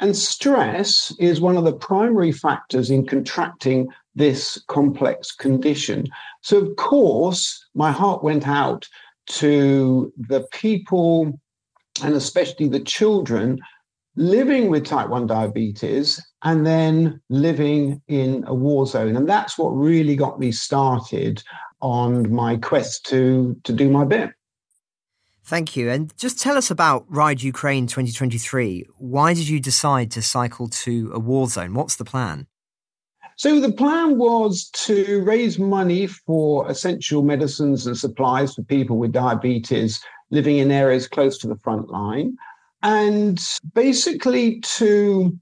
[0.01, 6.07] And stress is one of the primary factors in contracting this complex condition.
[6.41, 8.89] So, of course, my heart went out
[9.27, 11.39] to the people
[12.03, 13.59] and especially the children
[14.17, 19.17] living with type 1 diabetes and then living in a war zone.
[19.17, 21.43] And that's what really got me started
[21.81, 24.31] on my quest to, to do my bit.
[25.45, 25.91] Thank you.
[25.91, 28.87] And just tell us about Ride Ukraine 2023.
[28.97, 31.75] Why did you decide to cycle to a war zone?
[31.75, 32.49] What's the plan?
[33.37, 39.13] So, the plan was to raise money for essential medicines and supplies for people with
[39.13, 42.37] diabetes living in areas close to the front line
[42.83, 43.41] and
[43.75, 45.39] basically to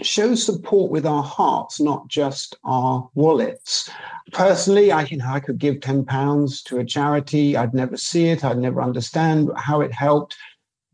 [0.00, 3.90] show support with our hearts, not just our wallets.
[4.32, 7.56] Personally, I you know I could give ten pounds to a charity.
[7.56, 8.44] I'd never see it.
[8.44, 10.36] I'd never understand how it helped.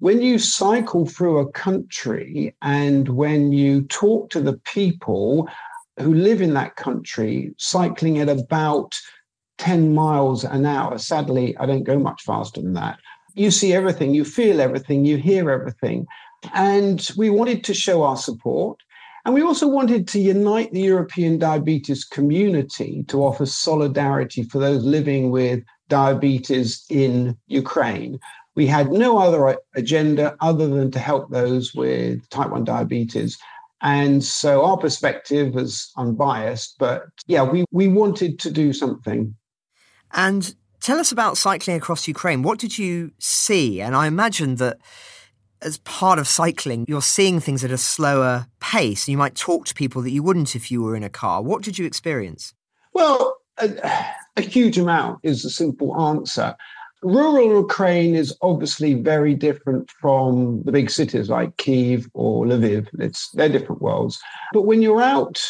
[0.00, 5.48] When you cycle through a country and when you talk to the people
[6.00, 8.98] who live in that country, cycling at about
[9.58, 10.98] 10 miles an hour.
[10.98, 12.98] Sadly, I don't go much faster than that
[13.38, 16.06] you see everything, you feel everything, you hear everything.
[16.54, 18.80] And we wanted to show our support.
[19.24, 24.84] And we also wanted to unite the European diabetes community to offer solidarity for those
[24.84, 28.18] living with diabetes in Ukraine.
[28.54, 33.38] We had no other agenda other than to help those with type 1 diabetes.
[33.80, 39.34] And so our perspective was unbiased, but yeah, we, we wanted to do something.
[40.12, 42.42] And Tell us about cycling across Ukraine.
[42.42, 43.80] What did you see?
[43.80, 44.78] And I imagine that
[45.60, 49.08] as part of cycling, you're seeing things at a slower pace.
[49.08, 51.42] You might talk to people that you wouldn't if you were in a car.
[51.42, 52.54] What did you experience?
[52.92, 53.70] Well, a,
[54.36, 56.54] a huge amount is the simple answer.
[57.02, 62.88] Rural Ukraine is obviously very different from the big cities like Kiev or Lviv.
[62.98, 64.20] It's they're different worlds.
[64.52, 65.40] But when you're out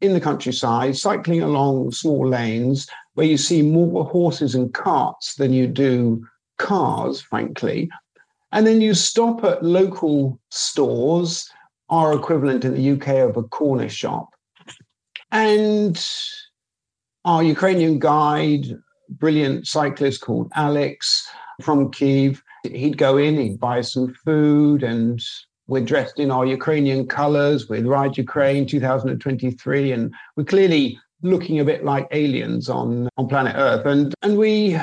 [0.00, 5.52] in the countryside, cycling along small lanes, where you see more horses and carts than
[5.52, 6.24] you do
[6.58, 7.90] cars, frankly.
[8.52, 11.50] And then you stop at local stores,
[11.88, 14.28] our equivalent in the UK of a corner shop.
[15.32, 16.02] And
[17.24, 18.66] our Ukrainian guide,
[19.10, 21.28] brilliant cyclist called Alex
[21.62, 25.20] from Kiev, he'd go in, he'd buy some food, and
[25.66, 29.92] we're dressed in our Ukrainian colors with Ride Ukraine 2023.
[29.92, 33.86] And we're clearly looking a bit like aliens on on planet Earth.
[33.86, 34.74] And and we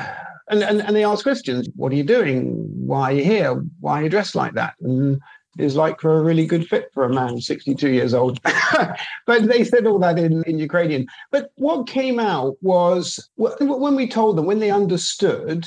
[0.48, 1.68] and, and, and they ask questions.
[1.74, 2.68] What are you doing?
[2.86, 3.64] Why are you here?
[3.80, 4.74] Why are you dressed like that?
[4.80, 5.20] And
[5.58, 8.40] is like for a really good fit for a man 62 years old.
[9.26, 11.06] but they said all that in, in Ukrainian.
[11.30, 15.66] But what came out was when we told them, when they understood,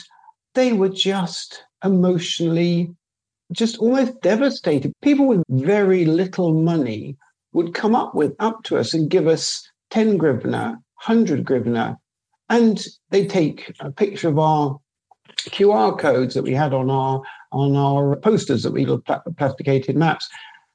[0.54, 2.94] they were just emotionally,
[3.52, 4.94] just almost devastated.
[5.02, 7.18] People with very little money
[7.54, 10.72] would come up with up to us and give us 10 grivna,
[11.06, 11.98] 100 grivna,
[12.50, 14.80] and they take a picture of our
[15.38, 17.22] QR codes that we had on our
[17.52, 18.86] on our posters that we
[19.38, 20.30] plasticated maps.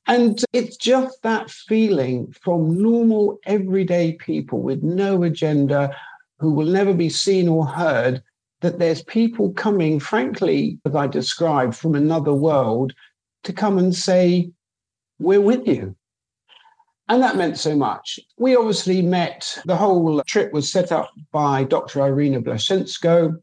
[0.07, 5.97] And it's just that feeling from normal, everyday people with no agenda
[6.39, 8.23] who will never be seen or heard
[8.61, 12.93] that there's people coming, frankly, as I described, from another world
[13.45, 14.51] to come and say,
[15.19, 15.95] We're with you.
[17.09, 18.19] And that meant so much.
[18.39, 22.01] We obviously met, the whole trip was set up by Dr.
[22.01, 23.43] Irina Vlasenko.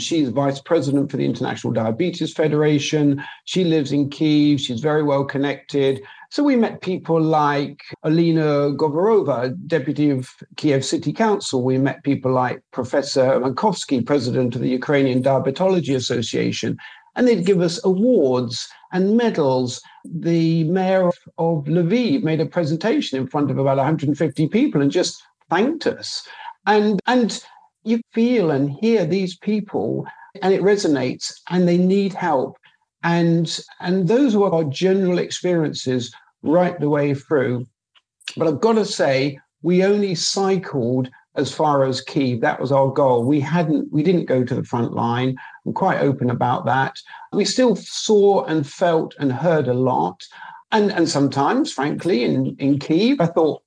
[0.00, 3.22] She's vice president for the International Diabetes Federation.
[3.44, 4.60] She lives in Kiev.
[4.60, 6.02] She's very well connected.
[6.30, 11.64] So we met people like Alina Govorova, deputy of Kiev City Council.
[11.64, 16.78] We met people like Professor Mankovsky, president of the Ukrainian Diabetology Association.
[17.16, 19.82] And they'd give us awards and medals.
[20.04, 21.08] The mayor
[21.38, 26.26] of Lviv made a presentation in front of about 150 people and just thanked us.
[26.66, 27.44] And, and
[27.84, 30.06] you feel and hear these people,
[30.42, 32.56] and it resonates, and they need help.
[33.02, 37.66] And, and those were our general experiences right the way through.
[38.36, 42.40] But I've got to say, we only cycled as far as Kiev.
[42.40, 43.24] That was our goal.
[43.24, 45.36] We hadn't, we didn't go to the front line.
[45.64, 46.96] I'm quite open about that.
[47.32, 50.22] We still saw and felt and heard a lot.
[50.72, 53.62] And, and sometimes, frankly, in, in Kiev, I thought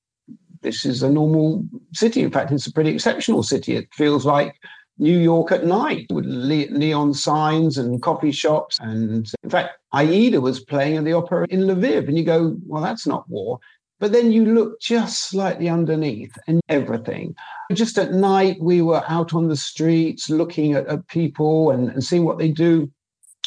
[0.63, 2.21] this is a normal city.
[2.21, 3.75] In fact, it's a pretty exceptional city.
[3.75, 4.55] It feels like
[4.97, 8.79] New York at night with neon signs and coffee shops.
[8.79, 12.07] And in fact, Aida was playing at the opera in Lviv.
[12.07, 13.59] And you go, well, that's not war.
[13.99, 17.35] But then you look just slightly underneath and everything.
[17.71, 22.03] Just at night, we were out on the streets looking at, at people and, and
[22.03, 22.91] seeing what they do.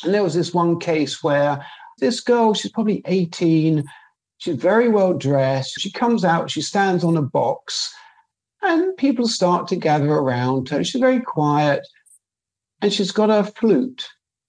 [0.05, 1.65] And there was this one case where
[1.99, 3.85] this girl, she's probably 18,
[4.39, 5.81] she's very well dressed.
[5.81, 7.93] She comes out, she stands on a box,
[8.63, 10.83] and people start to gather around her.
[10.85, 11.87] She's very quiet,
[12.81, 14.07] and she's got a flute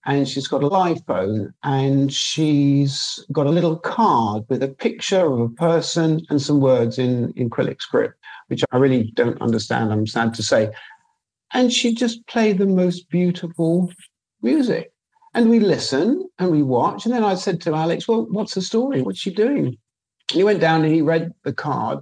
[0.08, 5.26] and she's got a live phone and she's got a little card with a picture
[5.26, 8.14] of a person and some words in, in Cyrillic script,
[8.46, 10.70] which I really don't understand, I'm sad to say.
[11.52, 13.92] And she just played the most beautiful
[14.42, 14.92] music.
[15.34, 17.04] And we listen and we watch.
[17.04, 19.02] And then I said to Alex, Well, what's the story?
[19.02, 19.66] What's she doing?
[19.66, 19.76] And
[20.32, 22.00] he went down and he read the card.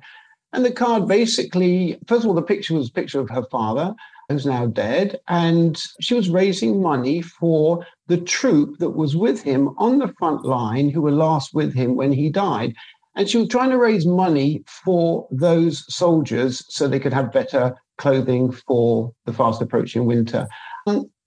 [0.53, 3.95] And the card basically, first of all, the picture was a picture of her father
[4.29, 9.69] who's now dead, and she was raising money for the troop that was with him
[9.79, 12.75] on the front line, who were last with him when he died.
[13.15, 17.75] And she was trying to raise money for those soldiers so they could have better
[17.99, 20.47] clothing for the fast approaching winter.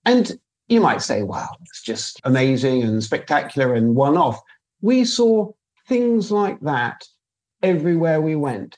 [0.06, 4.40] And you might say, wow, it's just amazing and spectacular and one off.
[4.82, 5.52] We saw
[5.88, 7.04] things like that
[7.62, 8.78] everywhere we went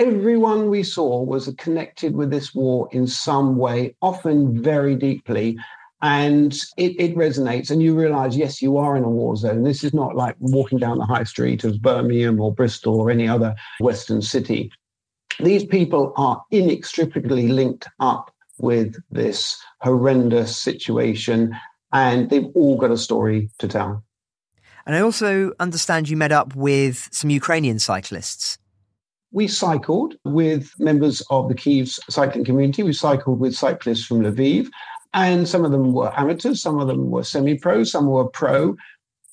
[0.00, 5.58] everyone we saw was connected with this war in some way, often very deeply.
[6.02, 9.64] And it, it, resonates, and you realize, yes, you are in a war zone.
[9.64, 13.28] This is not like walking down the high street of Birmingham or Bristol or any
[13.28, 14.72] other Western city.
[15.40, 21.56] These people are inextricably linked up with this horrendous situation,
[21.92, 24.04] and they've all got a story to tell.
[24.86, 28.58] And I also understand you met up with some Ukrainian cyclists
[29.32, 32.82] we cycled with members of the Kiev cycling community.
[32.82, 34.68] We cycled with cyclists from Lviv,
[35.14, 38.76] and some of them were amateurs, some of them were semi pro, some were pro.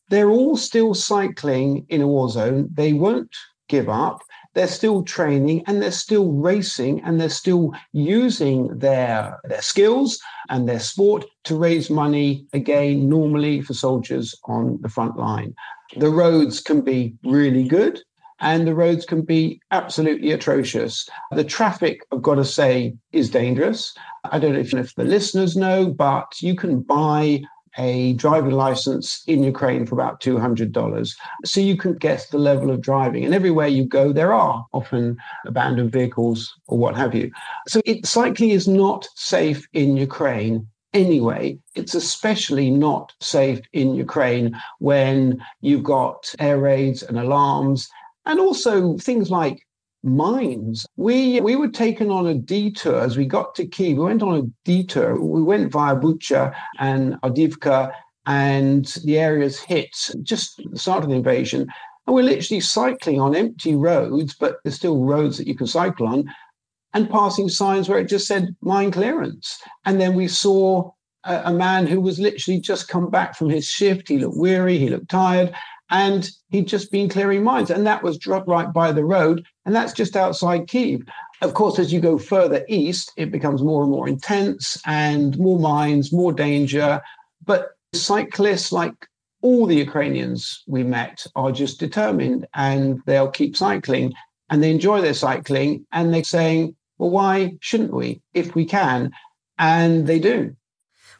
[0.10, 2.70] They're all still cycling in a war zone.
[2.74, 3.36] They won't
[3.68, 4.22] give up.
[4.58, 10.67] They're still training and they're still racing and they're still using their, their skills and
[10.67, 15.54] their sport to raise money again, normally for soldiers on the front line.
[15.98, 18.02] The roads can be really good
[18.39, 21.08] and the roads can be absolutely atrocious.
[21.30, 23.93] The traffic, I've got to say, is dangerous.
[24.24, 27.43] I don't know if, if the listeners know, but you can buy
[27.78, 31.16] a driving license in Ukraine for about $200.
[31.46, 33.24] So you can guess the level of driving.
[33.26, 37.32] And everywhere you go, there are often abandoned vehicles or what have you.
[37.68, 41.60] So it, cycling is not safe in Ukraine anyway.
[41.76, 47.90] It's especially not safe in Ukraine when you've got air raids and alarms
[48.26, 49.66] and also things like
[50.08, 50.86] mines.
[50.96, 53.98] We we were taken on a detour as we got to Kiev.
[53.98, 55.20] We went on a detour.
[55.20, 57.91] We went via Bucha and Avdiivka,
[58.26, 59.89] and the areas hit
[60.24, 61.67] just the start of the invasion.
[62.06, 66.08] And we're literally cycling on empty roads, but there's still roads that you can cycle
[66.08, 66.34] on,
[66.93, 69.60] and passing signs where it just said mine clearance.
[69.86, 70.91] And then we saw
[71.26, 74.08] a, a man who was literally just come back from his shift.
[74.08, 75.54] He looked weary, he looked tired,
[75.89, 79.93] and he'd just been clearing mines, and that was right by the road, and that's
[79.93, 81.02] just outside Kiev.
[81.41, 85.60] Of course, as you go further east, it becomes more and more intense, and more
[85.60, 87.02] mines, more danger.
[87.45, 88.93] But cyclists, like
[89.41, 94.13] all the Ukrainians we met, are just determined, and they'll keep cycling,
[94.50, 99.12] and they enjoy their cycling, and they're saying, "Well, why shouldn't we if we can?"
[99.60, 100.56] And they do.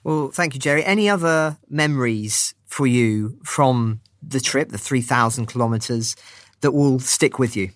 [0.03, 0.84] Well, thank you, Jerry.
[0.84, 6.15] Any other memories for you from the trip, the 3,000 kilometers,
[6.61, 7.69] that will stick with you?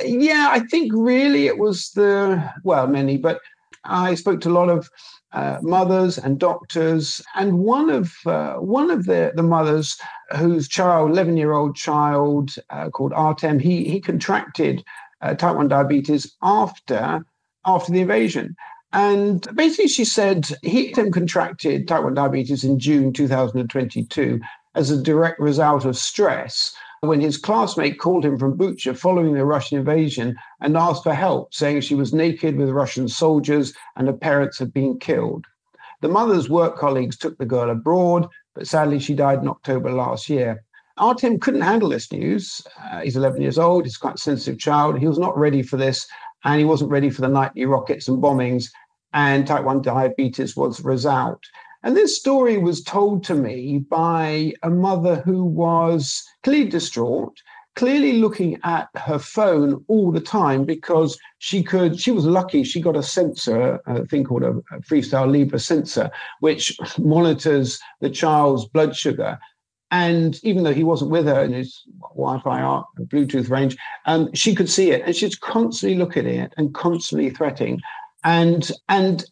[0.00, 3.40] Yeah, I think really it was the, well, many, but
[3.84, 4.88] I spoke to a lot of
[5.32, 9.98] uh, mothers and doctors, and one of uh, one of the, the mothers
[10.36, 14.82] whose child, eleven year old child uh, called Artem, he he contracted
[15.20, 17.24] uh, type one diabetes after
[17.66, 18.54] after the invasion,
[18.92, 24.04] and basically she said he contracted type one diabetes in June two thousand and twenty
[24.04, 24.40] two,
[24.74, 26.74] as a direct result of stress
[27.06, 31.52] when his classmate called him from Bucha following the Russian invasion and asked for help,
[31.52, 35.44] saying she was naked with Russian soldiers and her parents had been killed.
[36.00, 40.28] The mother's work colleagues took the girl abroad, but sadly she died in October last
[40.28, 40.62] year.
[40.96, 42.62] Artem couldn't handle this news.
[42.82, 44.98] Uh, he's 11 years old, he's quite a sensitive child.
[44.98, 46.06] He was not ready for this,
[46.44, 48.70] and he wasn't ready for the nightly rockets and bombings,
[49.12, 51.40] and type 1 diabetes was the result.
[51.84, 57.36] And this story was told to me by a mother who was clearly distraught,
[57.76, 62.80] clearly looking at her phone all the time because she could, she was lucky she
[62.80, 66.10] got a sensor, a thing called a, Freestyle Libre sensor,
[66.40, 69.38] which monitors the child's blood sugar.
[69.90, 71.82] And even though he wasn't with her in his
[72.16, 73.76] Wi-Fi or Bluetooth range,
[74.06, 77.80] um, she could see it, and she's constantly looking at it and constantly threatening.
[78.24, 79.22] And and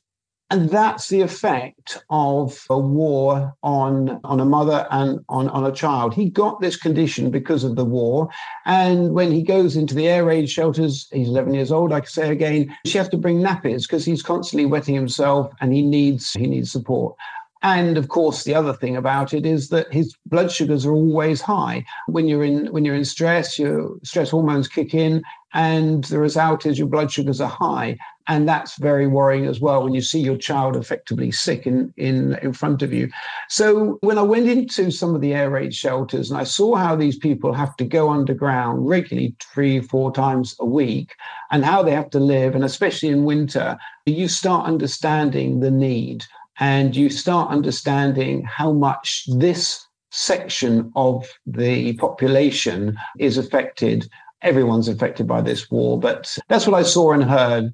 [0.52, 5.72] and that's the effect of a war on, on a mother and on, on a
[5.72, 6.12] child.
[6.12, 8.28] He got this condition because of the war.
[8.66, 12.10] And when he goes into the air raid shelters, he's 11 years old, I can
[12.10, 16.32] say again, she has to bring nappies because he's constantly wetting himself and he needs,
[16.32, 17.16] he needs support.
[17.62, 21.40] And of course, the other thing about it is that his blood sugars are always
[21.40, 21.84] high.
[22.08, 25.22] When you're in when you're in stress, your stress hormones kick in,
[25.54, 27.98] and the result is your blood sugars are high.
[28.28, 32.36] And that's very worrying as well when you see your child effectively sick in, in,
[32.36, 33.10] in front of you.
[33.48, 36.94] So when I went into some of the air raid shelters and I saw how
[36.94, 41.16] these people have to go underground regularly three, four times a week
[41.50, 46.24] and how they have to live, and especially in winter, you start understanding the need
[46.60, 54.08] and you start understanding how much this section of the population is affected.
[54.42, 57.72] Everyone's affected by this war, but that's what I saw and heard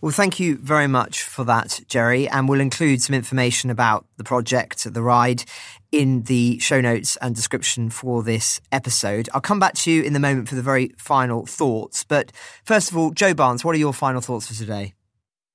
[0.00, 2.28] well, thank you very much for that, Jerry.
[2.28, 5.44] And we'll include some information about the project, the ride,
[5.90, 9.28] in the show notes and description for this episode.
[9.32, 12.04] I'll come back to you in the moment for the very final thoughts.
[12.04, 12.32] But
[12.64, 14.95] first of all, Joe Barnes, what are your final thoughts for today?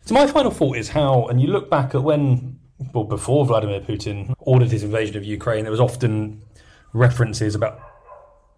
[0.03, 2.59] So, my final thought is how, and you look back at when,
[2.93, 6.41] well, before Vladimir Putin ordered his invasion of Ukraine, there was often
[6.93, 7.79] references about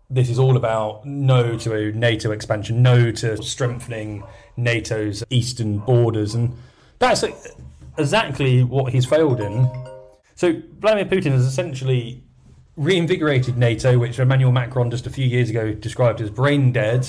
[0.10, 4.24] this is all about no to NATO expansion, no to strengthening
[4.58, 6.36] NATO's eastern borders.
[6.36, 6.56] And
[7.00, 7.24] that's
[7.98, 9.70] exactly what he's failed in.
[10.36, 12.24] So Vladimir Putin has essentially
[12.76, 17.08] reinvigorated NATO, which Emmanuel Macron just a few years ago described as brain dead.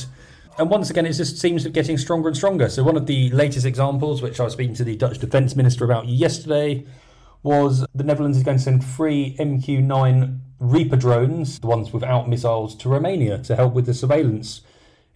[0.56, 2.68] And once again, it just seems to be getting stronger and stronger.
[2.68, 5.84] So, one of the latest examples, which I was speaking to the Dutch defence minister
[5.84, 6.86] about yesterday,
[7.42, 12.74] was the Netherlands is going to send three MQ9 Reaper drones, the ones without missiles,
[12.76, 14.62] to Romania to help with the surveillance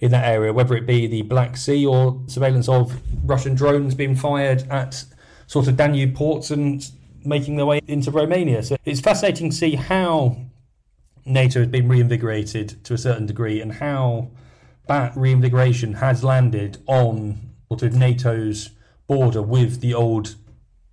[0.00, 4.14] in that area, whether it be the Black Sea or surveillance of Russian drones being
[4.14, 5.04] fired at
[5.46, 6.90] sort of Danube ports and
[7.24, 8.62] making their way into Romania.
[8.62, 10.36] So it's fascinating to see how
[11.24, 14.30] NATO has been reinvigorated to a certain degree and how
[14.88, 18.70] that reintegration has landed on sort of NATO's
[19.06, 20.34] border with the old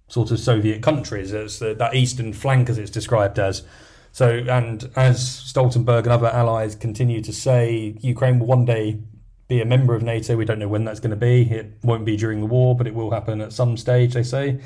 [0.08, 1.32] sort of Soviet countries.
[1.32, 3.64] It's that eastern flank, as it's described as.
[4.12, 9.00] So, and as Stoltenberg and other allies continue to say, Ukraine will one day
[9.48, 10.38] be a member of NATO.
[10.38, 11.44] We don't know when that's going to be.
[11.52, 14.62] It won't be during the war, but it will happen at some stage, they say.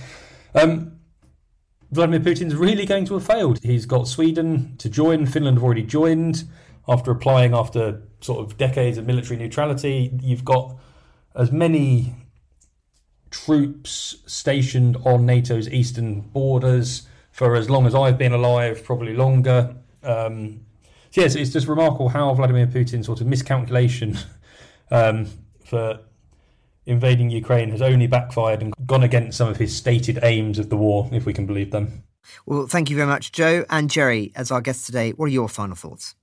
[0.53, 0.99] Um,
[1.91, 3.59] Vladimir Putin's really going to have failed.
[3.63, 5.25] He's got Sweden to join.
[5.25, 6.43] Finland have already joined
[6.89, 10.11] after applying after sort of decades of military neutrality.
[10.21, 10.75] You've got
[11.35, 12.15] as many
[13.29, 19.75] troops stationed on NATO's eastern borders for as long as I've been alive, probably longer.
[20.03, 20.61] Um,
[21.11, 24.17] so yes, it's just remarkable how Vladimir Putin's sort of miscalculation
[24.91, 25.27] um,
[25.65, 25.99] for
[26.87, 30.77] invading Ukraine has only backfired and gone against some of his stated aims of the
[30.77, 32.03] war, if we can believe them.
[32.47, 35.11] Well, thank you very much, Joe and Jerry, as our guests today.
[35.11, 36.15] What are your final thoughts?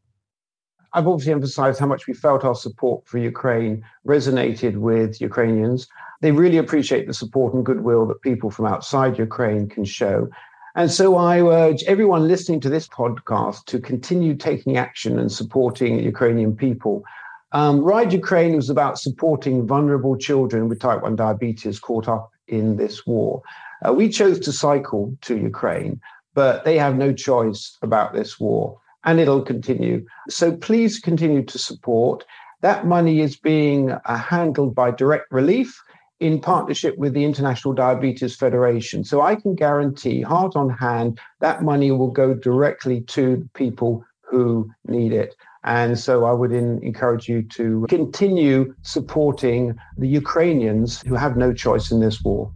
[0.96, 5.86] I've obviously emphasized how much we felt our support for Ukraine resonated with Ukrainians.
[6.22, 10.30] They really appreciate the support and goodwill that people from outside Ukraine can show.
[10.74, 16.02] And so I urge everyone listening to this podcast to continue taking action and supporting
[16.02, 17.04] Ukrainian people.
[17.52, 22.78] Um, Ride Ukraine was about supporting vulnerable children with type 1 diabetes caught up in
[22.78, 23.42] this war.
[23.86, 26.00] Uh, we chose to cycle to Ukraine,
[26.32, 30.04] but they have no choice about this war and it'll continue.
[30.28, 32.24] So please continue to support.
[32.60, 35.80] That money is being uh, handled by Direct Relief
[36.18, 39.04] in partnership with the International Diabetes Federation.
[39.04, 44.68] So I can guarantee, heart on hand, that money will go directly to people who
[44.86, 45.34] need it.
[45.62, 51.52] And so I would in, encourage you to continue supporting the Ukrainians who have no
[51.52, 52.50] choice in this war.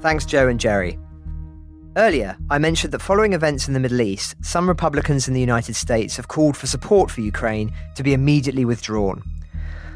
[0.00, 0.98] Thanks, Joe and Jerry.
[1.96, 5.74] Earlier, I mentioned that following events in the Middle East, some Republicans in the United
[5.74, 9.22] States have called for support for Ukraine to be immediately withdrawn.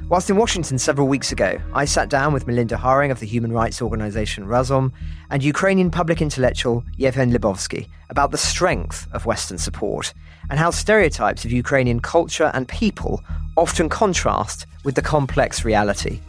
[0.09, 3.51] Whilst in Washington several weeks ago, I sat down with Melinda Haring of the human
[3.51, 4.92] rights organization Razom
[5.28, 10.14] and Ukrainian public intellectual Yevhen Hlibovtsky about the strength of Western support
[10.51, 13.24] and how stereotypes of Ukrainian culture and people
[13.57, 16.20] often contrast with the complex reality.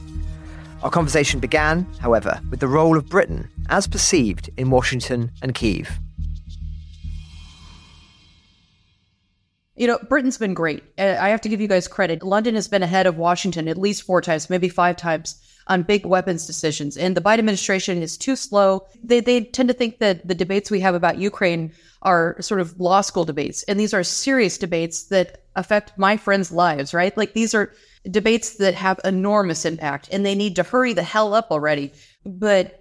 [0.81, 5.99] Our conversation began, however, with the role of Britain as perceived in Washington and Kiev.
[9.75, 10.83] You know, Britain's been great.
[10.97, 12.23] Uh, I have to give you guys credit.
[12.23, 15.41] London has been ahead of Washington at least four times, maybe five times.
[15.69, 16.97] on big weapons decisions.
[16.97, 18.87] And the Biden administration is too slow.
[19.03, 21.71] They, they tend to think that the debates we have about Ukraine
[22.01, 23.63] are sort of law school debates.
[23.63, 27.15] And these are serious debates that affect my friends' lives, right?
[27.15, 27.71] Like these are
[28.09, 31.91] debates that have enormous impact and they need to hurry the hell up already.
[32.25, 32.79] But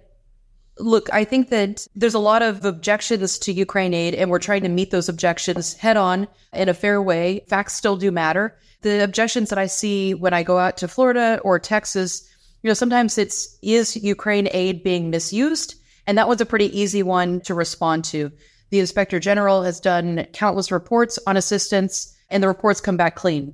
[0.79, 4.63] Look, I think that there's a lot of objections to Ukraine aid, and we're trying
[4.63, 7.43] to meet those objections head on in a fair way.
[7.49, 8.57] Facts still do matter.
[8.81, 12.25] The objections that I see when I go out to Florida or Texas,
[12.63, 15.75] you know, sometimes it's is Ukraine aid being misused?
[16.07, 18.31] And that was a pretty easy one to respond to.
[18.69, 23.53] The inspector general has done countless reports on assistance, and the reports come back clean.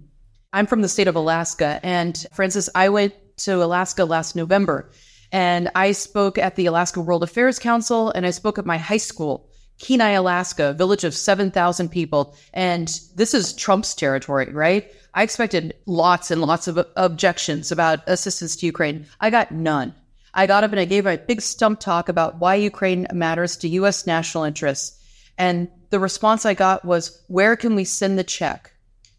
[0.56, 4.90] I'm from the state of Alaska, and Francis, I went to Alaska last November
[5.34, 8.96] and I spoke at the Alaska World Affairs Council and I spoke at my high
[8.96, 9.50] school,
[9.80, 12.38] Kenai, Alaska, village of 7,000 people.
[12.54, 14.90] And this is Trump's territory, right?
[15.14, 19.08] I expected lots and lots of objections about assistance to Ukraine.
[19.20, 19.94] I got none.
[20.34, 23.68] I got up and I gave a big stump talk about why Ukraine matters to
[23.68, 24.08] U.S.
[24.08, 24.98] national interests.
[25.38, 28.72] And the response I got was, where can we send the check?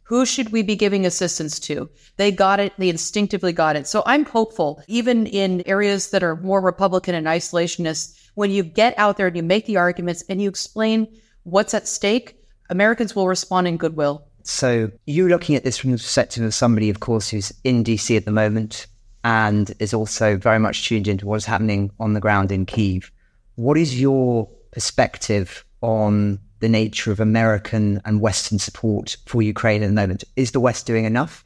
[0.07, 1.91] Who should we be giving assistance to?
[2.17, 2.73] They got it.
[2.79, 3.89] They instinctively got it.
[3.89, 8.97] So I'm hopeful, even in areas that are more Republican and isolationist, when you get
[8.99, 11.09] out there and you make the arguments and you explain
[11.43, 12.37] what's at stake,
[12.71, 14.29] Americans will respond in goodwill.
[14.45, 18.17] So you're looking at this from the perspective of somebody, of course, who's in DC
[18.17, 18.87] at the moment
[19.25, 23.11] and is also very much tuned into what's happening on the ground in Kiev.
[23.57, 29.87] What is your perspective on the nature of American and Western support for Ukraine at
[29.87, 30.25] the moment.
[30.35, 31.45] Is the West doing enough?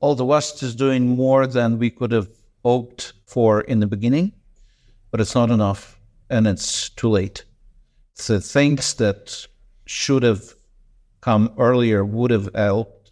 [0.00, 2.28] Well, the West is doing more than we could have
[2.64, 4.32] hoped for in the beginning,
[5.10, 5.98] but it's not enough
[6.30, 7.44] and it's too late.
[8.26, 9.44] The things that
[9.86, 10.54] should have
[11.20, 13.10] come earlier would have helped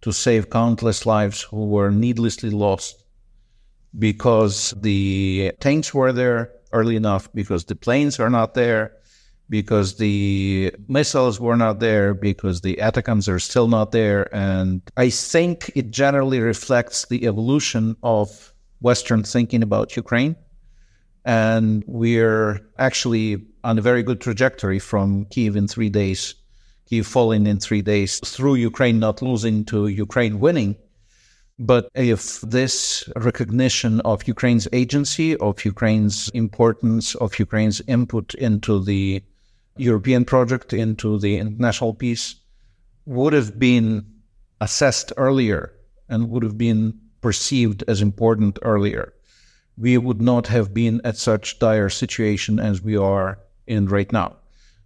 [0.00, 3.04] to save countless lives who were needlessly lost
[3.96, 8.96] because the tanks were there early enough, because the planes are not there,
[9.48, 14.34] because the missiles were not there, because the ATACMS are still not there.
[14.34, 20.36] And I think it generally reflects the evolution of Western thinking about Ukraine.
[21.24, 26.34] And we're actually on a very good trajectory from Kiev in three days,
[26.88, 30.76] Kiev falling in three days, through Ukraine not losing to Ukraine winning.
[31.58, 39.22] But if this recognition of Ukraine's agency, of Ukraine's importance, of Ukraine's input into the
[39.76, 42.36] European project into the international peace
[43.06, 44.06] would have been
[44.60, 45.72] assessed earlier
[46.08, 49.14] and would have been perceived as important earlier,
[49.78, 54.36] we would not have been at such dire situation as we are in right now.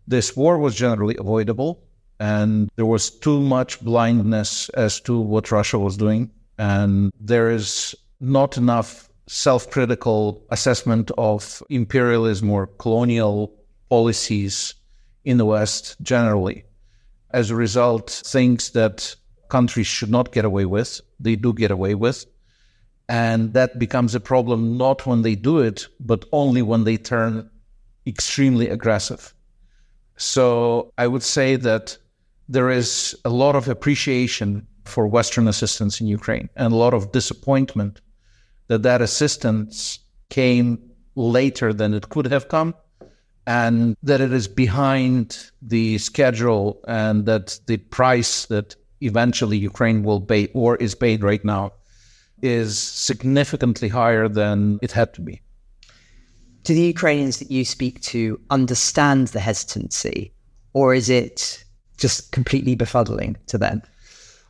[0.07, 1.83] This war was generally avoidable,
[2.21, 7.95] and there was too much blindness as to what Russia was doing, and there is
[8.21, 13.53] not enough self-critical assessment of imperialism or colonial
[13.89, 14.75] policies
[15.25, 16.65] in the West generally.
[17.31, 19.15] As a result, things that
[19.49, 22.27] countries should not get away with, they do get away with.
[23.09, 27.49] And that becomes a problem not when they do it, but only when they turn
[28.07, 29.35] extremely aggressive.
[30.17, 31.99] So I would say that
[32.49, 37.13] there is a lot of appreciation for Western assistance in Ukraine and a lot of
[37.13, 38.01] disappointment
[38.69, 39.99] that that assistance
[40.31, 40.79] came
[41.15, 42.75] later than it could have come
[43.47, 50.21] and that it is behind the schedule and that the price that eventually Ukraine will
[50.21, 51.73] pay or is paid right now
[52.43, 55.41] is significantly higher than it had to be.
[56.65, 60.33] Do the Ukrainians that you speak to understand the hesitancy,
[60.73, 61.65] or is it
[61.97, 63.83] just completely befuddling to them?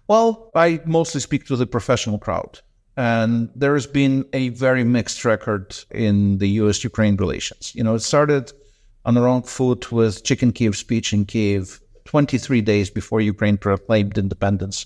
[0.09, 2.61] Well, I mostly speak to the professional crowd.
[2.97, 7.75] And there has been a very mixed record in the US Ukraine relations.
[7.75, 8.53] You know, it started
[9.07, 14.19] on the wrong foot with Chicken Kiev speech in Kiev 23 days before Ukraine proclaimed
[14.19, 14.85] independence.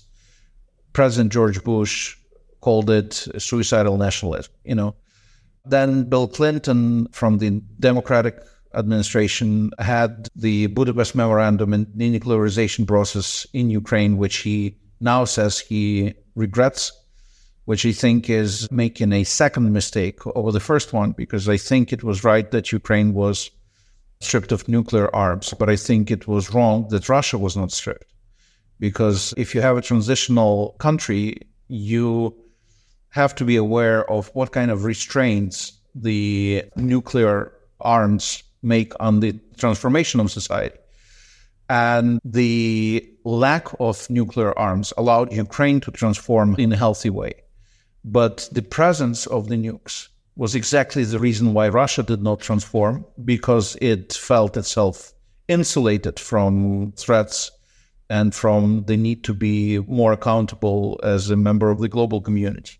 [0.93, 2.15] President George Bush
[2.61, 4.95] called it suicidal nationalism, you know.
[5.65, 8.39] Then Bill Clinton from the Democratic
[8.75, 16.13] administration had the Budapest Memorandum and denuclearization process in Ukraine, which he now says he
[16.35, 16.91] regrets,
[17.65, 21.91] which I think is making a second mistake over the first one, because I think
[21.91, 23.49] it was right that Ukraine was
[24.21, 28.05] stripped of nuclear arms, but I think it was wrong that Russia was not stripped.
[28.79, 32.35] Because if you have a transitional country, you
[33.09, 37.51] have to be aware of what kind of restraints the nuclear
[37.81, 40.77] arms make on the transformation of society.
[41.69, 47.33] And the lack of nuclear arms allowed Ukraine to transform in a healthy way.
[48.03, 53.05] But the presence of the nukes was exactly the reason why Russia did not transform,
[53.23, 55.13] because it felt itself
[55.47, 57.51] insulated from threats
[58.09, 62.77] and from the need to be more accountable as a member of the global community.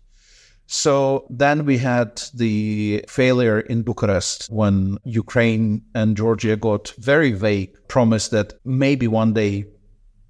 [0.66, 7.76] So then we had the failure in Bucharest when Ukraine and Georgia got very vague
[7.88, 9.66] promise that maybe one day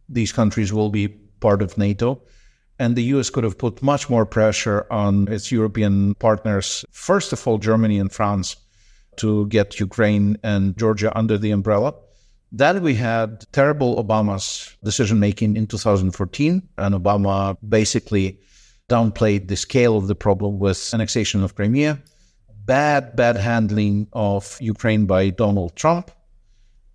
[0.08, 1.08] these countries will be
[1.40, 2.22] part of NATO.
[2.78, 7.46] And the US could have put much more pressure on its European partners, first of
[7.46, 8.56] all, Germany and France,
[9.16, 11.94] to get Ukraine and Georgia under the umbrella.
[12.50, 18.38] Then we had terrible Obama's decision making in 2014, and Obama basically
[18.88, 21.98] downplayed the scale of the problem with annexation of Crimea,
[22.66, 26.10] bad, bad handling of Ukraine by Donald Trump.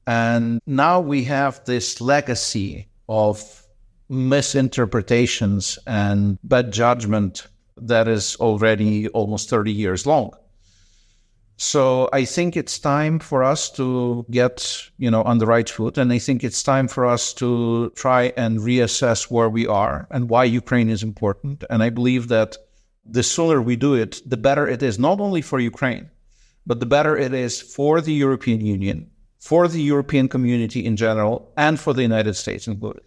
[0.06, 3.64] And now we have this legacy of
[4.10, 7.48] misinterpretations and bad judgment
[7.78, 10.32] that is already almost 30 years long.
[11.60, 15.98] So I think it's time for us to get, you know, on the right foot.
[15.98, 20.30] And I think it's time for us to try and reassess where we are and
[20.30, 21.64] why Ukraine is important.
[21.72, 22.58] And I believe that
[23.04, 26.12] the sooner we do it, the better it is, not only for Ukraine,
[26.68, 31.52] but the better it is for the European Union, for the European community in general,
[31.58, 33.04] and for the United States included.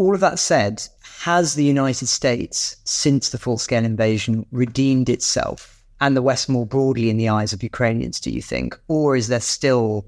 [0.00, 0.82] All of that said,
[1.26, 6.64] has the United States, since the full scale invasion, redeemed itself and the West more
[6.64, 8.80] broadly in the eyes of Ukrainians, do you think?
[8.88, 10.06] Or is there still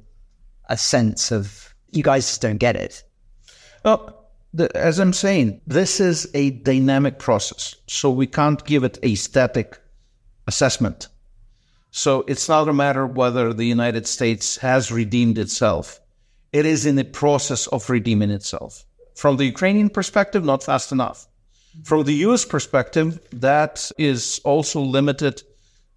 [0.71, 3.03] a sense of you guys just don't get it?
[3.85, 7.75] Well, the, as I'm saying, this is a dynamic process.
[7.87, 9.79] So we can't give it a static
[10.47, 11.09] assessment.
[11.91, 16.01] So it's not a matter whether the United States has redeemed itself.
[16.51, 18.87] It is in the process of redeeming itself.
[19.15, 21.27] From the Ukrainian perspective, not fast enough.
[21.85, 25.43] From the US perspective, that is also limited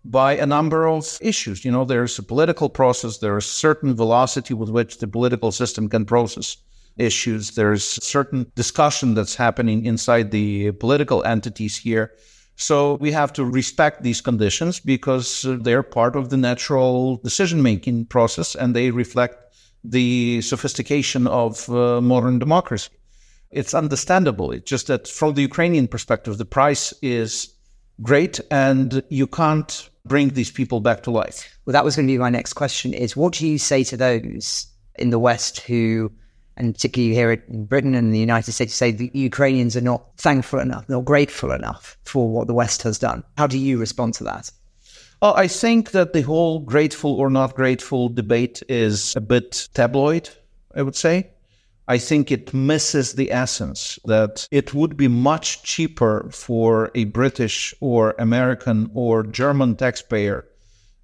[0.06, 1.66] by a number of issues.
[1.66, 5.90] You know, there's a political process, there's a certain velocity with which the political system
[5.90, 6.58] can process
[6.98, 12.14] issues, there's certain discussion that's happening inside the political entities here.
[12.56, 18.06] So we have to respect these conditions because they're part of the natural decision making
[18.06, 19.44] process and they reflect
[19.84, 22.92] the sophistication of uh, modern democracy.
[23.56, 24.52] It's understandable.
[24.52, 27.56] It's just that from the Ukrainian perspective, the price is
[28.02, 31.58] great and you can't bring these people back to life?
[31.66, 33.98] Well, that was going to be my next question is what do you say to
[33.98, 36.12] those in the West who,
[36.58, 40.60] and particularly here in Britain and the United States, say the Ukrainians are not thankful
[40.60, 43.24] enough, not grateful enough for what the West has done?
[43.38, 44.52] How do you respond to that?
[45.22, 50.30] Well, I think that the whole grateful or not grateful debate is a bit tabloid,
[50.76, 51.32] I would say.
[51.88, 57.76] I think it misses the essence that it would be much cheaper for a British
[57.80, 60.46] or American or German taxpayer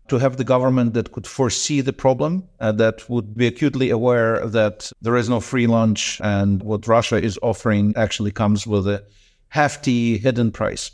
[0.07, 4.45] to have the government that could foresee the problem, uh, that would be acutely aware
[4.47, 9.03] that there is no free lunch and what Russia is offering actually comes with a
[9.49, 10.91] hefty hidden price.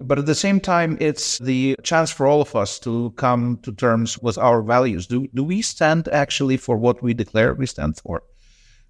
[0.00, 3.72] But at the same time, it's the chance for all of us to come to
[3.72, 5.06] terms with our values.
[5.06, 8.22] Do, do we stand actually for what we declare we stand for?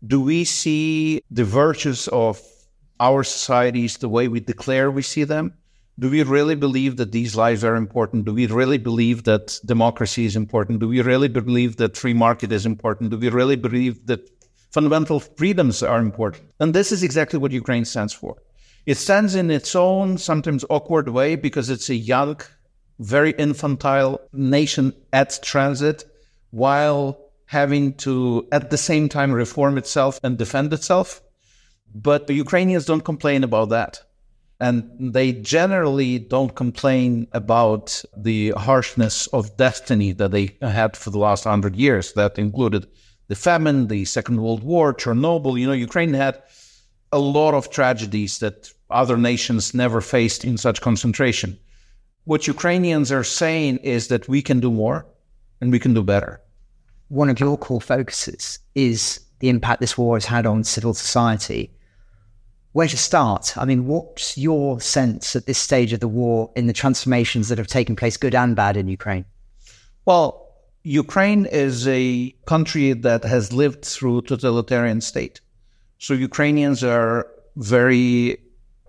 [0.07, 2.41] Do we see the virtues of
[2.99, 5.55] our societies the way we declare we see them?
[5.99, 8.25] Do we really believe that these lives are important?
[8.25, 10.81] Do we really believe that democracy is important?
[10.81, 13.11] Do we really believe that free market is important?
[13.11, 14.31] Do we really believe that
[14.71, 16.51] fundamental freedoms are important?
[16.59, 18.37] And this is exactly what Ukraine stands for.
[18.87, 22.41] It stands in its own, sometimes awkward way because it's a young,
[22.99, 26.05] very infantile nation at transit,
[26.51, 31.21] while having to, at the same time, reform itself and defend itself.
[31.93, 33.99] But the Ukrainians don't complain about that.
[34.61, 41.19] And they generally don't complain about the harshness of destiny that they had for the
[41.19, 42.13] last hundred years.
[42.13, 42.87] That included
[43.27, 45.59] the famine, the Second World War, Chernobyl.
[45.59, 46.41] You know, Ukraine had
[47.11, 51.59] a lot of tragedies that other nations never faced in such concentration.
[52.27, 55.05] What Ukrainians are saying is that we can do more
[55.61, 56.41] and we can do better
[57.11, 61.73] one of your core focuses is the impact this war has had on civil society.
[62.73, 63.59] Where to start?
[63.59, 67.59] I mean, what's your sense at this stage of the war in the transformations that
[67.59, 69.25] have taken place, good and bad, in Ukraine?
[70.05, 70.55] Well,
[70.85, 75.41] Ukraine is a country that has lived through totalitarian state.
[75.99, 78.39] So Ukrainians are very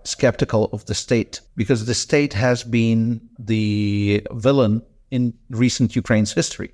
[0.04, 6.72] skeptical of the state because the state has been the villain in recent Ukraine's history.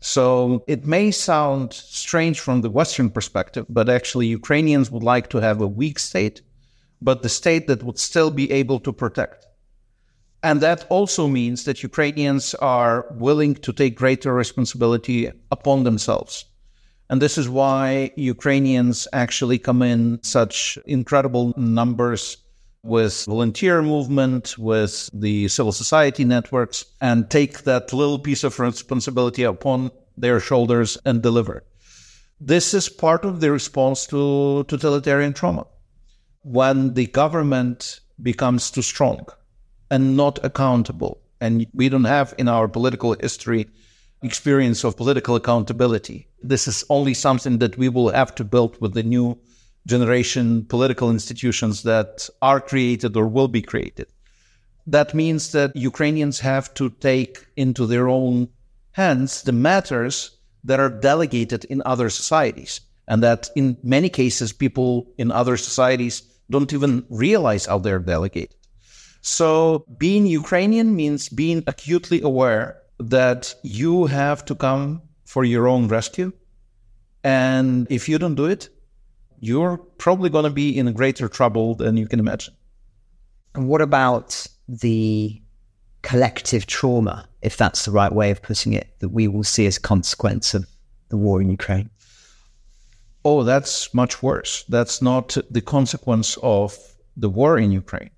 [0.00, 5.38] So it may sound strange from the Western perspective, but actually, Ukrainians would like to
[5.38, 6.42] have a weak state,
[7.02, 9.46] but the state that would still be able to protect.
[10.42, 16.44] And that also means that Ukrainians are willing to take greater responsibility upon themselves.
[17.10, 22.36] And this is why Ukrainians actually come in such incredible numbers
[22.88, 29.42] with volunteer movement, with the civil society networks, and take that little piece of responsibility
[29.42, 31.62] upon their shoulders and deliver.
[32.40, 35.66] This is part of the response to totalitarian trauma.
[36.42, 39.26] When the government becomes too strong
[39.90, 43.68] and not accountable, and we don't have in our political history
[44.22, 46.28] experience of political accountability.
[46.42, 49.38] This is only something that we will have to build with the new
[49.88, 54.06] generation political institutions that are created or will be created.
[54.86, 58.48] That means that Ukrainians have to take into their own
[58.92, 60.14] hands the matters
[60.64, 62.80] that are delegated in other societies.
[63.06, 68.56] And that in many cases, people in other societies don't even realize how they're delegated.
[69.22, 75.88] So being Ukrainian means being acutely aware that you have to come for your own
[75.88, 76.32] rescue.
[77.24, 78.68] And if you don't do it,
[79.40, 82.54] you're probably going to be in greater trouble than you can imagine.
[83.54, 85.40] And what about the
[86.02, 89.76] collective trauma, if that's the right way of putting it, that we will see as
[89.76, 90.66] a consequence of
[91.08, 91.90] the war in Ukraine?
[93.24, 94.64] Oh, that's much worse.
[94.68, 96.76] That's not the consequence of
[97.16, 98.10] the war in Ukraine.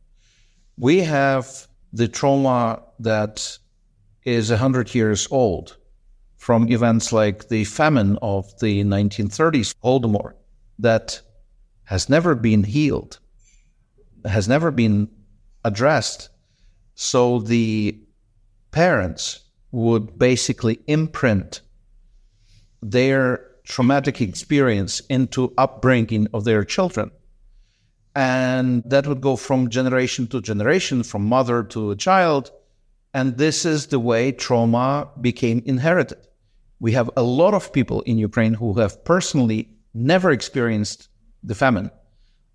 [0.78, 3.58] We have the trauma that
[4.24, 5.76] is 100 years old
[6.36, 10.34] from events like the famine of the 1930s, Holodomor,
[10.82, 11.20] that
[11.84, 13.18] has never been healed,
[14.24, 15.08] has never been
[15.64, 16.28] addressed.
[16.94, 17.98] So the
[18.70, 19.40] parents
[19.72, 21.60] would basically imprint
[22.82, 27.10] their traumatic experience into upbringing of their children.
[28.14, 32.50] And that would go from generation to generation, from mother to a child.
[33.14, 36.18] And this is the way trauma became inherited.
[36.80, 41.08] We have a lot of people in Ukraine who have personally never experienced
[41.42, 41.90] the famine,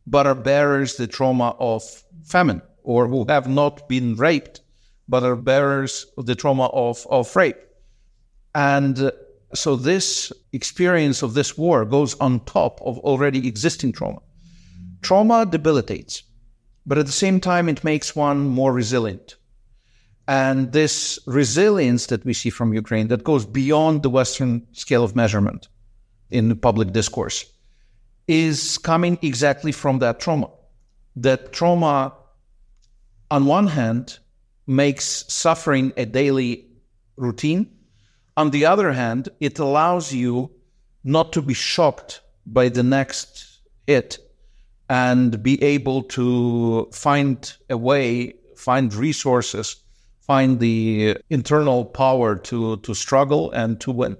[0.07, 1.83] but are bearers the trauma of
[2.23, 4.61] famine, or who have not been raped,
[5.07, 7.57] but are bearers of the trauma of, of rape.
[8.53, 9.11] And uh,
[9.53, 14.19] so this experience of this war goes on top of already existing trauma.
[15.01, 16.23] Trauma debilitates,
[16.86, 19.36] but at the same time, it makes one more resilient.
[20.27, 25.15] And this resilience that we see from Ukraine that goes beyond the Western scale of
[25.15, 25.67] measurement
[26.36, 27.45] in the public discourse
[28.27, 30.49] is coming exactly from that trauma.
[31.15, 32.13] That trauma,
[33.31, 34.19] on one hand,
[34.67, 36.67] makes suffering a daily
[37.15, 37.71] routine.
[38.36, 40.51] On the other hand, it allows you
[41.03, 44.17] not to be shocked by the next hit
[44.89, 49.77] and be able to find a way, find resources,
[50.19, 54.17] find the internal power to, to struggle and to win.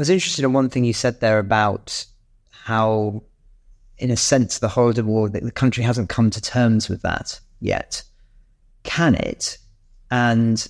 [0.00, 2.06] I was interested in one thing you said there about
[2.48, 3.22] how,
[3.98, 8.02] in a sense, the Holodomor, War, the country hasn't come to terms with that yet.
[8.82, 9.58] Can it?
[10.10, 10.66] And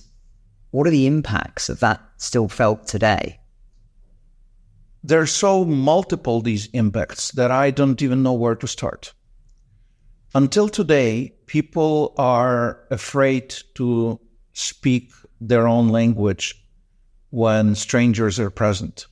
[0.71, 3.39] what are the impacts of that still felt today?
[5.01, 9.13] There are so multiple, these impacts, that I don't even know where to start.
[10.35, 14.19] Until today, people are afraid to
[14.51, 16.61] speak their own language
[17.29, 19.05] when strangers are present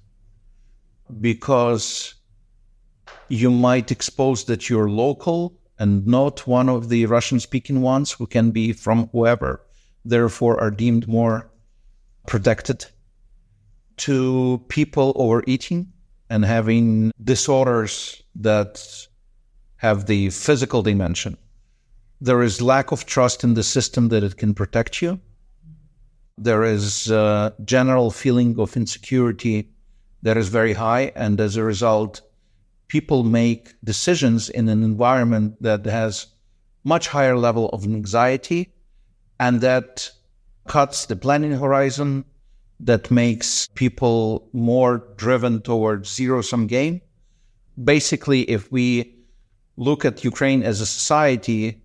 [1.19, 2.15] because
[3.29, 8.27] you might expose that you're local and not one of the Russian speaking ones who
[8.27, 9.65] can be from whoever,
[10.03, 11.49] therefore are deemed more
[12.27, 12.85] protected,
[13.97, 15.91] to people overeating
[16.29, 19.07] and having disorders that
[19.77, 21.37] have the physical dimension.
[22.21, 25.19] There is lack of trust in the system that it can protect you.
[26.37, 29.69] There is a general feeling of insecurity
[30.21, 31.11] that is very high.
[31.15, 32.21] And as a result,
[32.87, 36.27] people make decisions in an environment that has
[36.83, 38.73] much higher level of anxiety
[39.39, 40.11] and that
[40.67, 42.25] cuts the planning horizon
[42.79, 47.01] that makes people more driven towards zero sum game
[47.83, 49.15] basically if we
[49.77, 51.81] look at ukraine as a society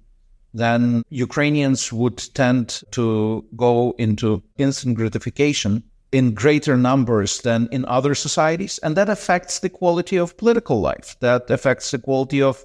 [0.53, 5.83] then ukrainians would tend to go into instant gratification
[6.15, 8.79] in greater numbers than in other societies.
[8.79, 11.17] And that affects the quality of political life.
[11.19, 12.65] That affects the quality of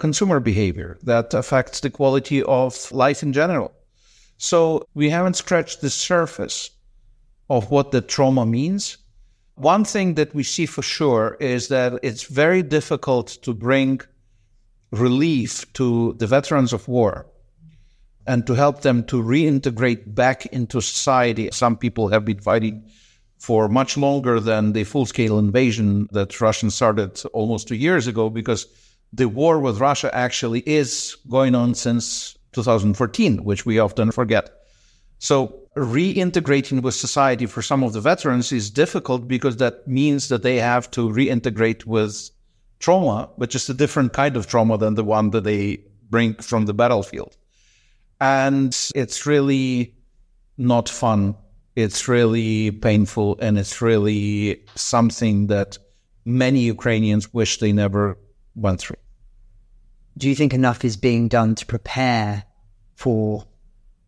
[0.00, 0.98] consumer behavior.
[1.04, 3.72] That affects the quality of life in general.
[4.38, 6.70] So we haven't scratched the surface
[7.48, 8.98] of what the trauma means.
[9.54, 14.00] One thing that we see for sure is that it's very difficult to bring
[14.90, 17.29] relief to the veterans of war
[18.26, 21.48] and to help them to reintegrate back into society.
[21.52, 22.88] Some people have been fighting
[23.38, 28.28] for much longer than the full scale invasion that Russians started almost two years ago
[28.28, 28.66] because
[29.12, 34.50] the war with Russia actually is going on since 2014, which we often forget.
[35.18, 40.42] So reintegrating with society for some of the veterans is difficult because that means that
[40.42, 42.30] they have to reintegrate with
[42.78, 46.66] trauma, which is a different kind of trauma than the one that they bring from
[46.66, 47.36] the battlefield.
[48.20, 49.94] And it's really
[50.58, 51.36] not fun.
[51.76, 55.78] It's really painful and it's really something that
[56.24, 58.18] many Ukrainians wish they never
[58.54, 58.96] went through.
[60.18, 62.44] Do you think enough is being done to prepare
[62.94, 63.46] for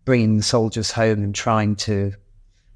[0.04, 2.12] bringing the soldiers home and trying to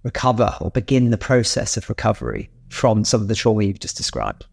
[0.04, 4.46] recover or begin the process of recovery from some of the trauma you've just described?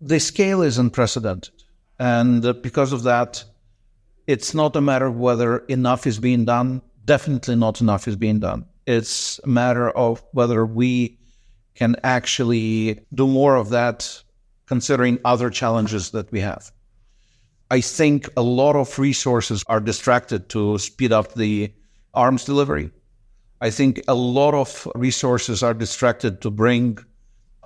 [0.00, 1.50] The scale is unprecedented.
[1.98, 3.42] And uh, because of that,
[4.26, 6.82] it's not a matter of whether enough is being done.
[7.04, 8.64] Definitely not enough is being done.
[8.86, 11.18] It's a matter of whether we
[11.74, 14.22] can actually do more of that
[14.66, 16.70] considering other challenges that we have.
[17.70, 21.72] I think a lot of resources are distracted to speed up the
[22.14, 22.90] arms delivery.
[23.60, 26.98] I think a lot of resources are distracted to bring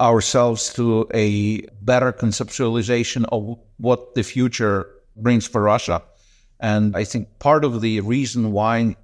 [0.00, 6.02] ourselves to a better conceptualization of what the future brings for Russia.
[6.60, 8.96] And I think part of the reason why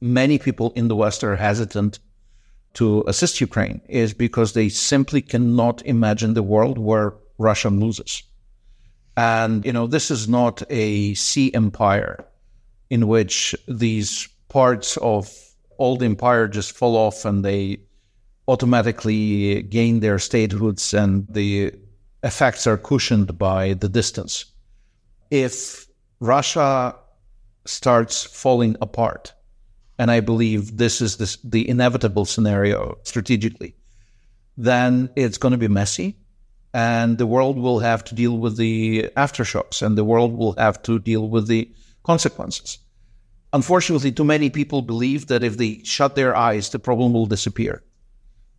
[0.00, 1.98] many people in the West are hesitant
[2.74, 8.22] to assist Ukraine is because they simply cannot imagine the world where Russia loses.
[9.16, 12.24] And, you know, this is not a sea empire
[12.90, 15.32] in which these parts of
[15.78, 17.78] old empire just fall off and they
[18.48, 21.72] automatically gain their statehoods and the
[22.22, 24.44] effects are cushioned by the distance.
[25.30, 25.85] If
[26.20, 26.96] Russia
[27.64, 29.34] starts falling apart,
[29.98, 33.74] and I believe this is this, the inevitable scenario strategically,
[34.56, 36.16] then it's going to be messy
[36.76, 40.82] and the world will have to deal with the aftershocks and the world will have
[40.82, 41.70] to deal with the
[42.04, 42.78] consequences.
[43.54, 47.82] Unfortunately, too many people believe that if they shut their eyes, the problem will disappear.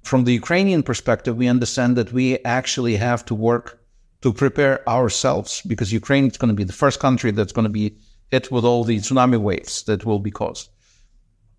[0.02, 3.77] From the Ukrainian perspective, we understand that we actually have to work
[4.22, 7.70] to prepare ourselves because Ukraine is going to be the first country that's going to
[7.70, 7.98] be
[8.32, 10.70] hit with all the tsunami waves that will be caused.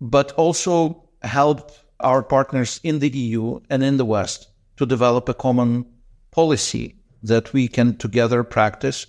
[0.01, 4.47] But also help our partners in the EU and in the West
[4.77, 5.85] to develop a common
[6.31, 9.05] policy that we can together practice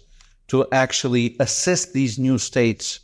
[0.49, 3.01] to actually assist these new states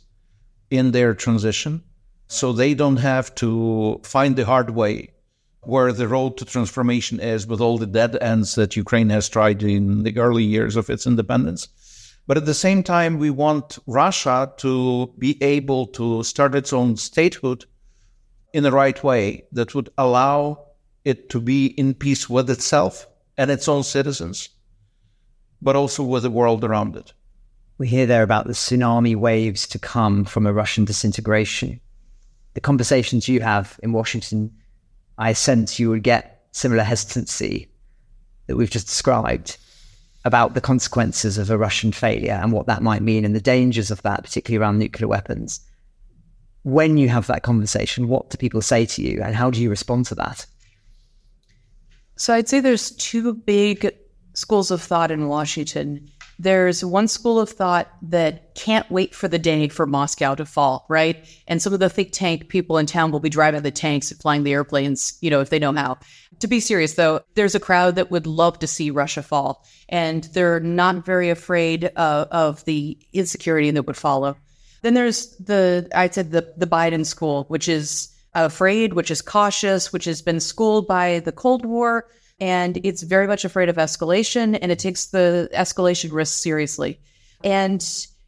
[0.69, 1.81] in their transition
[2.27, 5.09] so they don't have to find the hard way
[5.67, 9.61] where the road to transformation is with all the dead ends that Ukraine has tried
[9.61, 11.67] in the early years of its independence.
[12.25, 16.97] But at the same time, we want Russia to be able to start its own
[16.97, 17.65] statehood
[18.53, 20.65] in the right way that would allow
[21.05, 23.07] it to be in peace with itself
[23.37, 24.49] and its own citizens,
[25.61, 27.13] but also with the world around it.
[27.77, 31.79] We hear there about the tsunami waves to come from a Russian disintegration.
[32.55, 34.51] The conversations you have in Washington,
[35.17, 37.69] I sense you would get similar hesitancy
[38.47, 39.57] that we've just described
[40.25, 43.91] about the consequences of a Russian failure and what that might mean and the dangers
[43.91, 45.61] of that, particularly around nuclear weapons.
[46.63, 49.69] When you have that conversation, what do people say to you and how do you
[49.69, 50.45] respond to that?
[52.17, 53.95] So I'd say there's two big
[54.33, 56.09] schools of thought in Washington.
[56.39, 60.85] There's one school of thought that can't wait for the day for Moscow to fall,
[60.87, 61.25] right?
[61.47, 64.19] And some of the think tank people in town will be driving the tanks and
[64.19, 65.97] flying the airplanes, you know, if they know how.
[66.39, 70.25] To be serious, though, there's a crowd that would love to see Russia fall, and
[70.25, 74.37] they're not very afraid uh, of the insecurity that would follow.
[74.83, 79.91] Then there's the, I'd say the the Biden school, which is afraid, which is cautious,
[79.91, 82.07] which has been schooled by the Cold War,
[82.39, 86.99] and it's very much afraid of escalation and it takes the escalation risk seriously.
[87.43, 87.83] And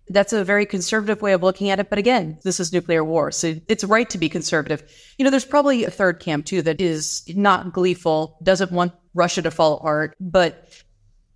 [0.10, 1.89] that's a very conservative way of looking at it.
[1.89, 3.32] But again, this is nuclear war.
[3.32, 4.84] So it's right to be conservative.
[5.18, 9.41] You know, there's probably a third camp too that is not gleeful, doesn't want Russia
[9.43, 10.68] to fall apart, but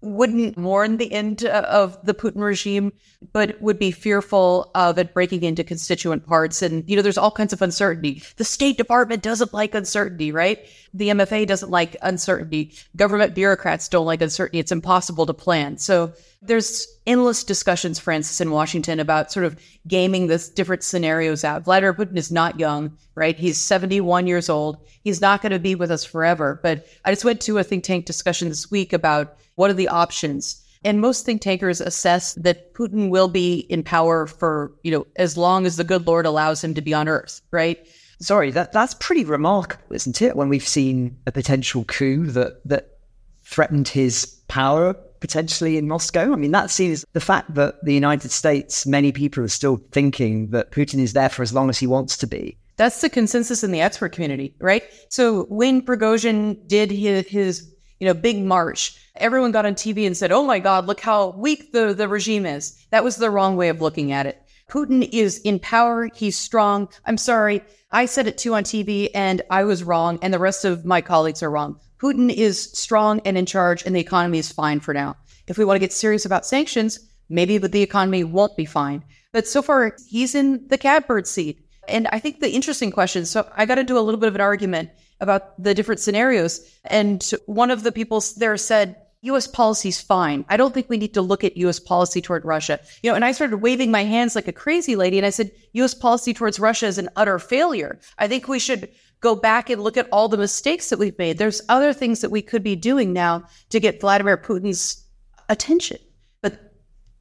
[0.04, 2.92] wouldn't mourn the end uh, of the Putin regime,
[3.32, 6.62] but would be fearful of it breaking into constituent parts.
[6.62, 8.22] And, you know, there's all kinds of uncertainty.
[8.36, 10.60] The State Department doesn't like uncertainty, right?
[10.94, 12.74] The MFA doesn't like uncertainty.
[12.98, 14.60] Government bureaucrats don't like uncertainty.
[14.60, 15.78] It's impossible to plan.
[15.78, 21.64] So there's endless discussions, Francis, in Washington about sort of gaming this different scenarios out.
[21.64, 23.38] Vladimir Putin is not young, right?
[23.38, 24.86] He's 71 years old.
[25.02, 26.60] He's not going to be with us forever.
[26.62, 29.88] But I just went to a think tank discussion this week about what are the
[29.88, 30.60] options?
[30.86, 35.38] And most think tankers assess that Putin will be in power for, you know, as
[35.38, 37.80] long as the good Lord allows him to be on earth, right?
[38.20, 40.36] Sorry, that that's pretty remarkable, isn't it?
[40.36, 42.98] When we've seen a potential coup that that
[43.44, 46.34] threatened his power potentially in Moscow.
[46.34, 50.50] I mean, that seems the fact that the United States, many people are still thinking
[50.50, 52.58] that Putin is there for as long as he wants to be.
[52.76, 54.84] That's the consensus in the expert community, right?
[55.10, 57.73] So when Prigozhin did his, his
[58.04, 61.30] you know, big march, everyone got on TV and said, "Oh my God, look how
[61.38, 64.42] weak the the regime is." That was the wrong way of looking at it.
[64.70, 66.10] Putin is in power.
[66.14, 66.90] He's strong.
[67.06, 67.64] I'm sorry.
[67.92, 70.20] I said it too on TV and I was wrong.
[70.22, 71.80] And the rest of my colleagues are wrong.
[72.02, 75.16] Putin is strong and in charge and the economy is fine for now.
[75.48, 77.00] If we want to get serious about sanctions,
[77.30, 79.06] maybe the economy won't be fine.
[79.32, 81.60] But so far, he's in the catbird seat.
[81.88, 84.36] And I think the interesting question, so I got to do a little bit of
[84.36, 84.90] an argument
[85.24, 86.62] about the different scenarios.
[86.86, 90.44] And one of the people there said, US policy's fine.
[90.50, 92.80] I don't think we need to look at US policy toward Russia.
[93.02, 95.52] You know, and I started waving my hands like a crazy lady and I said,
[95.74, 98.00] US policy towards Russia is an utter failure.
[98.20, 98.90] I think we should
[99.22, 101.38] go back and look at all the mistakes that we've made.
[101.38, 105.08] There's other things that we could be doing now to get Vladimir Putin's
[105.48, 105.98] attention.
[106.42, 106.74] But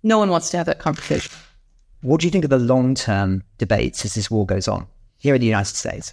[0.02, 1.32] no one wants to have that conversation.
[2.00, 4.88] What do you think of the long term debates as this war goes on
[5.18, 6.12] here in the United States?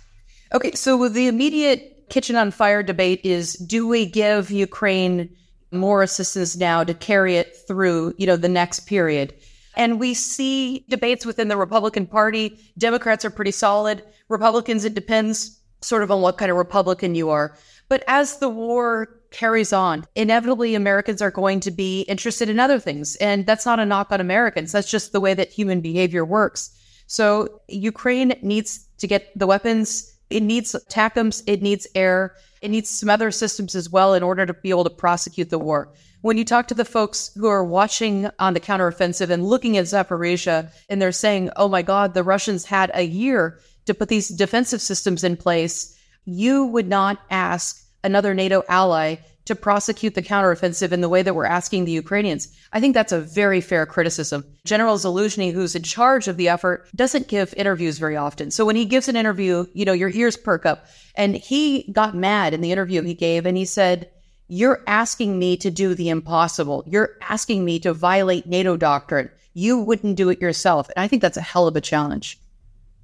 [0.54, 5.30] Okay, so the immediate kitchen on fire debate is do we give Ukraine
[5.72, 9.34] more assistance now to carry it through, you know, the next period.
[9.76, 12.60] And we see debates within the Republican Party.
[12.78, 14.04] Democrats are pretty solid.
[14.28, 17.56] Republicans, it depends sort of on what kind of Republican you are.
[17.88, 22.80] But as the war carries on, inevitably Americans are going to be interested in other
[22.80, 23.16] things.
[23.18, 24.72] And that's not a knock on Americans.
[24.72, 26.76] That's just the way that human behavior works.
[27.08, 30.14] So Ukraine needs to get the weapons.
[30.30, 31.44] It needs ATACMS.
[31.48, 32.36] It needs air.
[32.62, 35.60] It needs some other systems as well in order to be able to prosecute the
[35.60, 35.92] war.
[36.22, 39.86] When you talk to the folks who are watching on the counteroffensive and looking at
[39.86, 44.28] Zaporizhia, and they're saying, oh my God, the Russians had a year to put these
[44.28, 49.16] defensive systems in place, you would not ask another NATO ally
[49.50, 52.56] to prosecute the counteroffensive in the way that we're asking the Ukrainians.
[52.72, 54.46] I think that's a very fair criticism.
[54.64, 58.52] General Zaluzhny, who's in charge of the effort, doesn't give interviews very often.
[58.52, 60.86] So when he gives an interview, you know, your ears perk up.
[61.16, 64.12] And he got mad in the interview he gave and he said,
[64.50, 66.84] You're asking me to do the impossible.
[66.86, 69.32] You're asking me to violate NATO doctrine.
[69.56, 70.92] You wouldn't do it yourself.
[70.96, 72.40] And I think that's a hell of a challenge.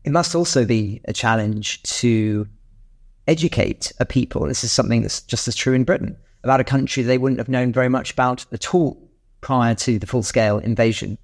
[0.04, 2.48] It must also be a challenge to
[3.28, 4.46] educate a people.
[4.46, 6.16] This is something that's just as true in Britain
[6.46, 9.10] about a country they wouldn't have known very much about at all
[9.42, 11.18] prior to the full scale invasion.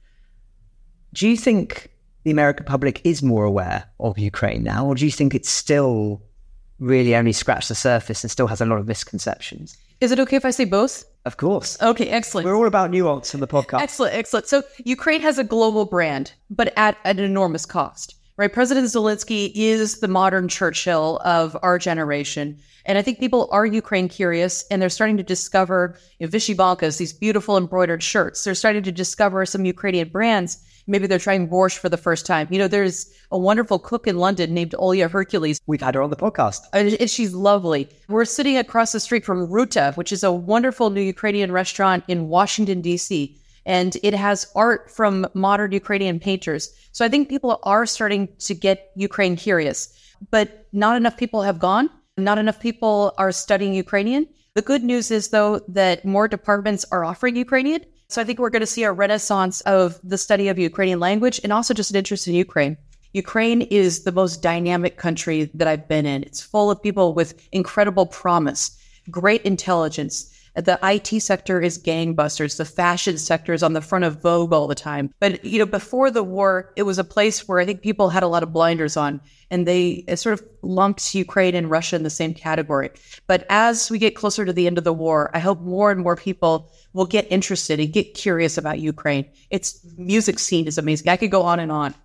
[1.13, 1.91] Do you think
[2.23, 6.21] the American public is more aware of Ukraine now, or do you think it's still
[6.79, 9.77] really only scratched the surface and still has a lot of misconceptions?
[10.01, 11.05] Is it okay if I say both?
[11.25, 11.79] Of course.
[11.79, 12.45] Okay, excellent.
[12.45, 13.81] We're all about nuance in the podcast.
[13.81, 14.47] Excellent, excellent.
[14.47, 18.51] So Ukraine has a global brand, but at an enormous cost right?
[18.51, 22.57] President Zelensky is the modern Churchill of our generation.
[22.87, 26.97] And I think people are Ukraine curious and they're starting to discover you know, Vyshyvankas,
[26.97, 28.43] these beautiful embroidered shirts.
[28.43, 30.57] They're starting to discover some Ukrainian brands.
[30.87, 32.47] Maybe they're trying borscht for the first time.
[32.49, 35.61] You know, there's a wonderful cook in London named Olia Hercules.
[35.67, 36.61] We've had her on the podcast.
[36.73, 37.89] And she's lovely.
[38.09, 42.27] We're sitting across the street from Ruta, which is a wonderful new Ukrainian restaurant in
[42.27, 46.73] Washington, D.C and it has art from modern Ukrainian painters.
[46.91, 49.93] So I think people are starting to get Ukraine curious,
[50.29, 51.89] but not enough people have gone.
[52.17, 54.27] Not enough people are studying Ukrainian.
[54.53, 57.81] The good news is, though, that more departments are offering Ukrainian.
[58.09, 61.39] So I think we're going to see a renaissance of the study of Ukrainian language
[61.43, 62.75] and also just an interest in Ukraine.
[63.13, 66.23] Ukraine is the most dynamic country that I've been in.
[66.23, 68.77] It's full of people with incredible promise,
[69.09, 72.57] great intelligence, the IT sector is gangbusters.
[72.57, 75.13] The fashion sector is on the front of Vogue all the time.
[75.19, 78.23] But, you know, before the war, it was a place where I think people had
[78.23, 82.09] a lot of blinders on and they sort of lumped Ukraine and Russia in the
[82.09, 82.89] same category.
[83.27, 86.01] But as we get closer to the end of the war, I hope more and
[86.01, 89.25] more people will get interested and get curious about Ukraine.
[89.49, 91.09] Its music scene is amazing.
[91.09, 91.95] I could go on and on.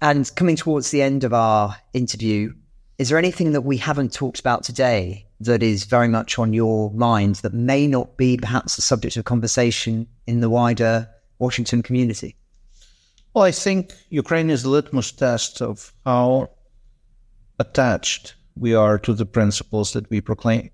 [0.00, 2.52] And coming towards the end of our interview,
[2.98, 6.90] is there anything that we haven't talked about today that is very much on your
[6.92, 12.36] mind that may not be perhaps the subject of conversation in the wider Washington community?
[13.34, 16.50] Well, I think Ukraine is the litmus test of how
[17.58, 20.70] attached we are to the principles that we proclaim.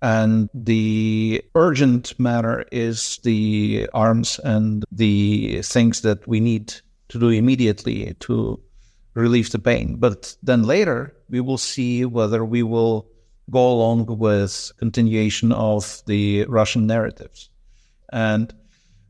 [0.00, 6.74] And the urgent matter is the arms and the things that we need
[7.08, 8.60] to do immediately to
[9.14, 9.96] relieve the pain.
[9.96, 13.06] But then later, we will see whether we will
[13.50, 17.50] go along with continuation of the Russian narratives.
[18.12, 18.54] And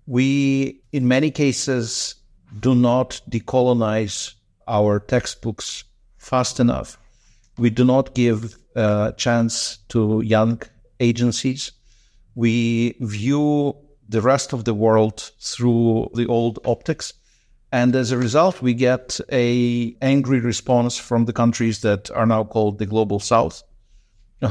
[0.06, 2.16] We, in many cases,
[2.60, 4.34] do not decolonize
[4.68, 5.84] our textbooks
[6.18, 6.98] fast enough.
[7.56, 10.60] We do not give a chance to young
[11.00, 11.72] agencies.
[12.34, 13.76] We view
[14.08, 17.14] the rest of the world through the old optics.
[17.74, 22.44] And as a result, we get a angry response from the countries that are now
[22.44, 23.64] called the global south,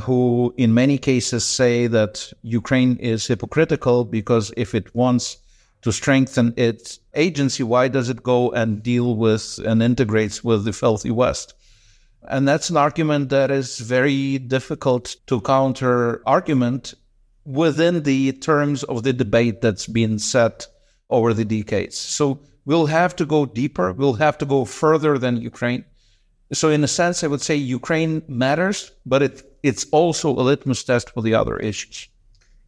[0.01, 5.38] who in many cases say that Ukraine is hypocritical because if it wants
[5.84, 10.74] to strengthen its agency, why does it go and deal with and integrates with the
[10.74, 11.53] filthy West?
[12.28, 16.93] And that's an argument that is very difficult to counter argument
[17.45, 20.67] within the terms of the debate that's been set
[21.09, 21.97] over the decades.
[21.97, 23.93] So we'll have to go deeper.
[23.93, 25.86] We'll have to go further than Ukraine.
[26.51, 30.84] So in a sense, I would say Ukraine matters, but it, it's also a litmus
[30.84, 32.07] test for the other issues.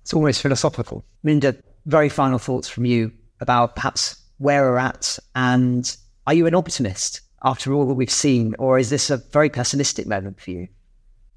[0.02, 1.04] It's almost philosophical.
[1.24, 5.96] Melinda, very final thoughts from you about perhaps where we're at and
[6.28, 10.08] are you an optimist after all that we've seen, or is this a very pessimistic
[10.08, 10.68] moment for you?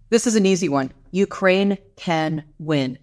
[0.09, 0.91] This is an easy one.
[1.11, 2.99] Ukraine can win.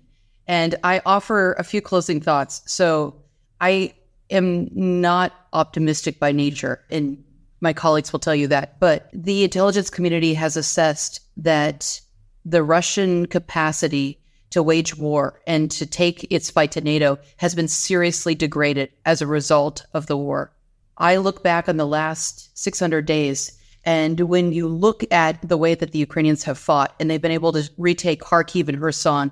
[0.47, 2.63] And I offer a few closing thoughts.
[2.65, 3.15] So
[3.61, 3.93] I
[4.29, 7.23] am not optimistic by nature, and
[7.61, 8.79] my colleagues will tell you that.
[8.79, 12.01] But the intelligence community has assessed that
[12.43, 14.19] the Russian capacity
[14.51, 19.21] to wage war and to take its fight to NATO has been seriously degraded as
[19.21, 20.51] a result of the war.
[20.97, 25.75] I look back on the last 600 days, and when you look at the way
[25.75, 29.31] that the Ukrainians have fought and they've been able to retake Kharkiv and Kherson,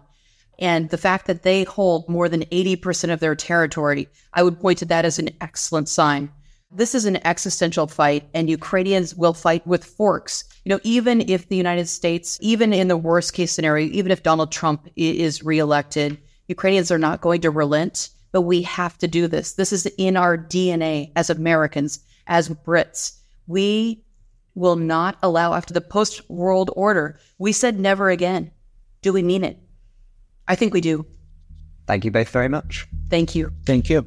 [0.60, 4.80] and the fact that they hold more than 80% of their territory, I would point
[4.80, 6.32] to that as an excellent sign.
[6.72, 10.43] This is an existential fight, and Ukrainians will fight with forks.
[10.66, 14.24] You know, even if the United States, even in the worst case scenario, even if
[14.24, 19.28] Donald Trump is reelected, Ukrainians are not going to relent but we have to do
[19.28, 19.54] this.
[19.54, 23.20] This is in our DNA as Americans, as Brits.
[23.47, 24.04] We
[24.56, 28.51] will not allow, after the post world order, we said never again.
[29.01, 29.60] Do we mean it?
[30.48, 31.06] I think we do.
[31.88, 32.88] Thank you both very much.
[33.10, 33.52] Thank you.
[33.66, 34.06] Thank you.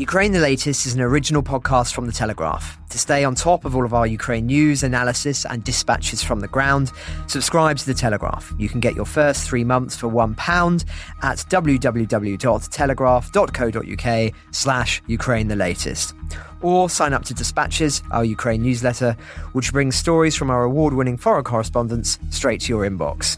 [0.00, 2.78] Ukraine the Latest is an original podcast from The Telegraph.
[2.88, 6.48] To stay on top of all of our Ukraine news, analysis, and dispatches from the
[6.48, 6.90] ground,
[7.26, 8.50] subscribe to The Telegraph.
[8.56, 10.84] You can get your first three months for £1
[11.22, 16.14] at www.telegraph.co.uk slash Ukraine the Latest.
[16.62, 19.14] Or sign up to Dispatches, our Ukraine newsletter,
[19.52, 23.36] which brings stories from our award-winning foreign correspondents straight to your inbox.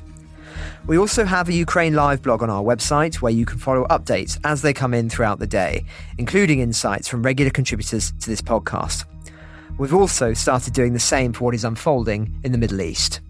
[0.89, 4.39] We also have a Ukraine Live blog on our website where you can follow updates
[4.43, 5.85] as they come in throughout the day,
[6.19, 9.05] including insights from regular contributors to this podcast.
[9.79, 13.21] We've also started doing the same for what is unfolding in the Middle East.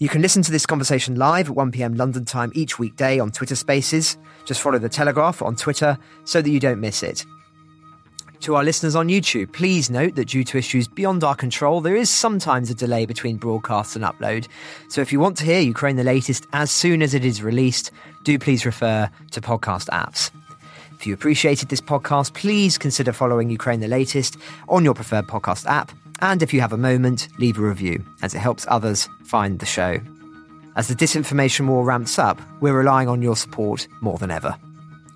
[0.00, 3.54] You can listen to this conversation live at 1pm London time each weekday on Twitter
[3.54, 4.18] Spaces.
[4.44, 7.24] Just follow The Telegraph on Twitter so that you don't miss it.
[8.42, 11.94] To our listeners on YouTube, please note that due to issues beyond our control, there
[11.94, 14.48] is sometimes a delay between broadcast and upload.
[14.88, 17.90] So if you want to hear Ukraine the latest as soon as it is released,
[18.24, 20.30] do please refer to podcast apps.
[20.94, 24.38] If you appreciated this podcast, please consider following Ukraine the latest
[24.70, 25.92] on your preferred podcast app.
[26.20, 29.66] And if you have a moment, leave a review, as it helps others find the
[29.66, 30.00] show.
[30.76, 34.56] As the disinformation war ramps up, we're relying on your support more than ever.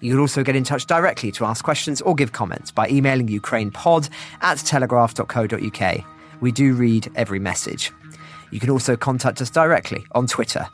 [0.04, 3.26] You can also get in touch directly to ask questions or give comments by emailing
[3.26, 4.10] ukrainepod
[4.42, 6.04] at telegraph.co.uk.
[6.42, 7.90] We do read every message.
[8.50, 10.68] You can also contact us directly on Twitter.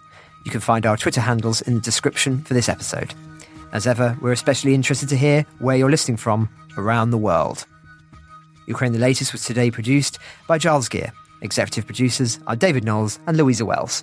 [0.44, 3.14] You can find our Twitter handles in the description for this episode.
[3.72, 7.66] As ever, we're especially interested to hear where you're listening from around the world.
[8.66, 10.18] Ukraine the Latest was today produced
[10.48, 11.12] by Giles Gear.
[11.40, 14.02] Executive producers are David Knowles and Louisa Wells.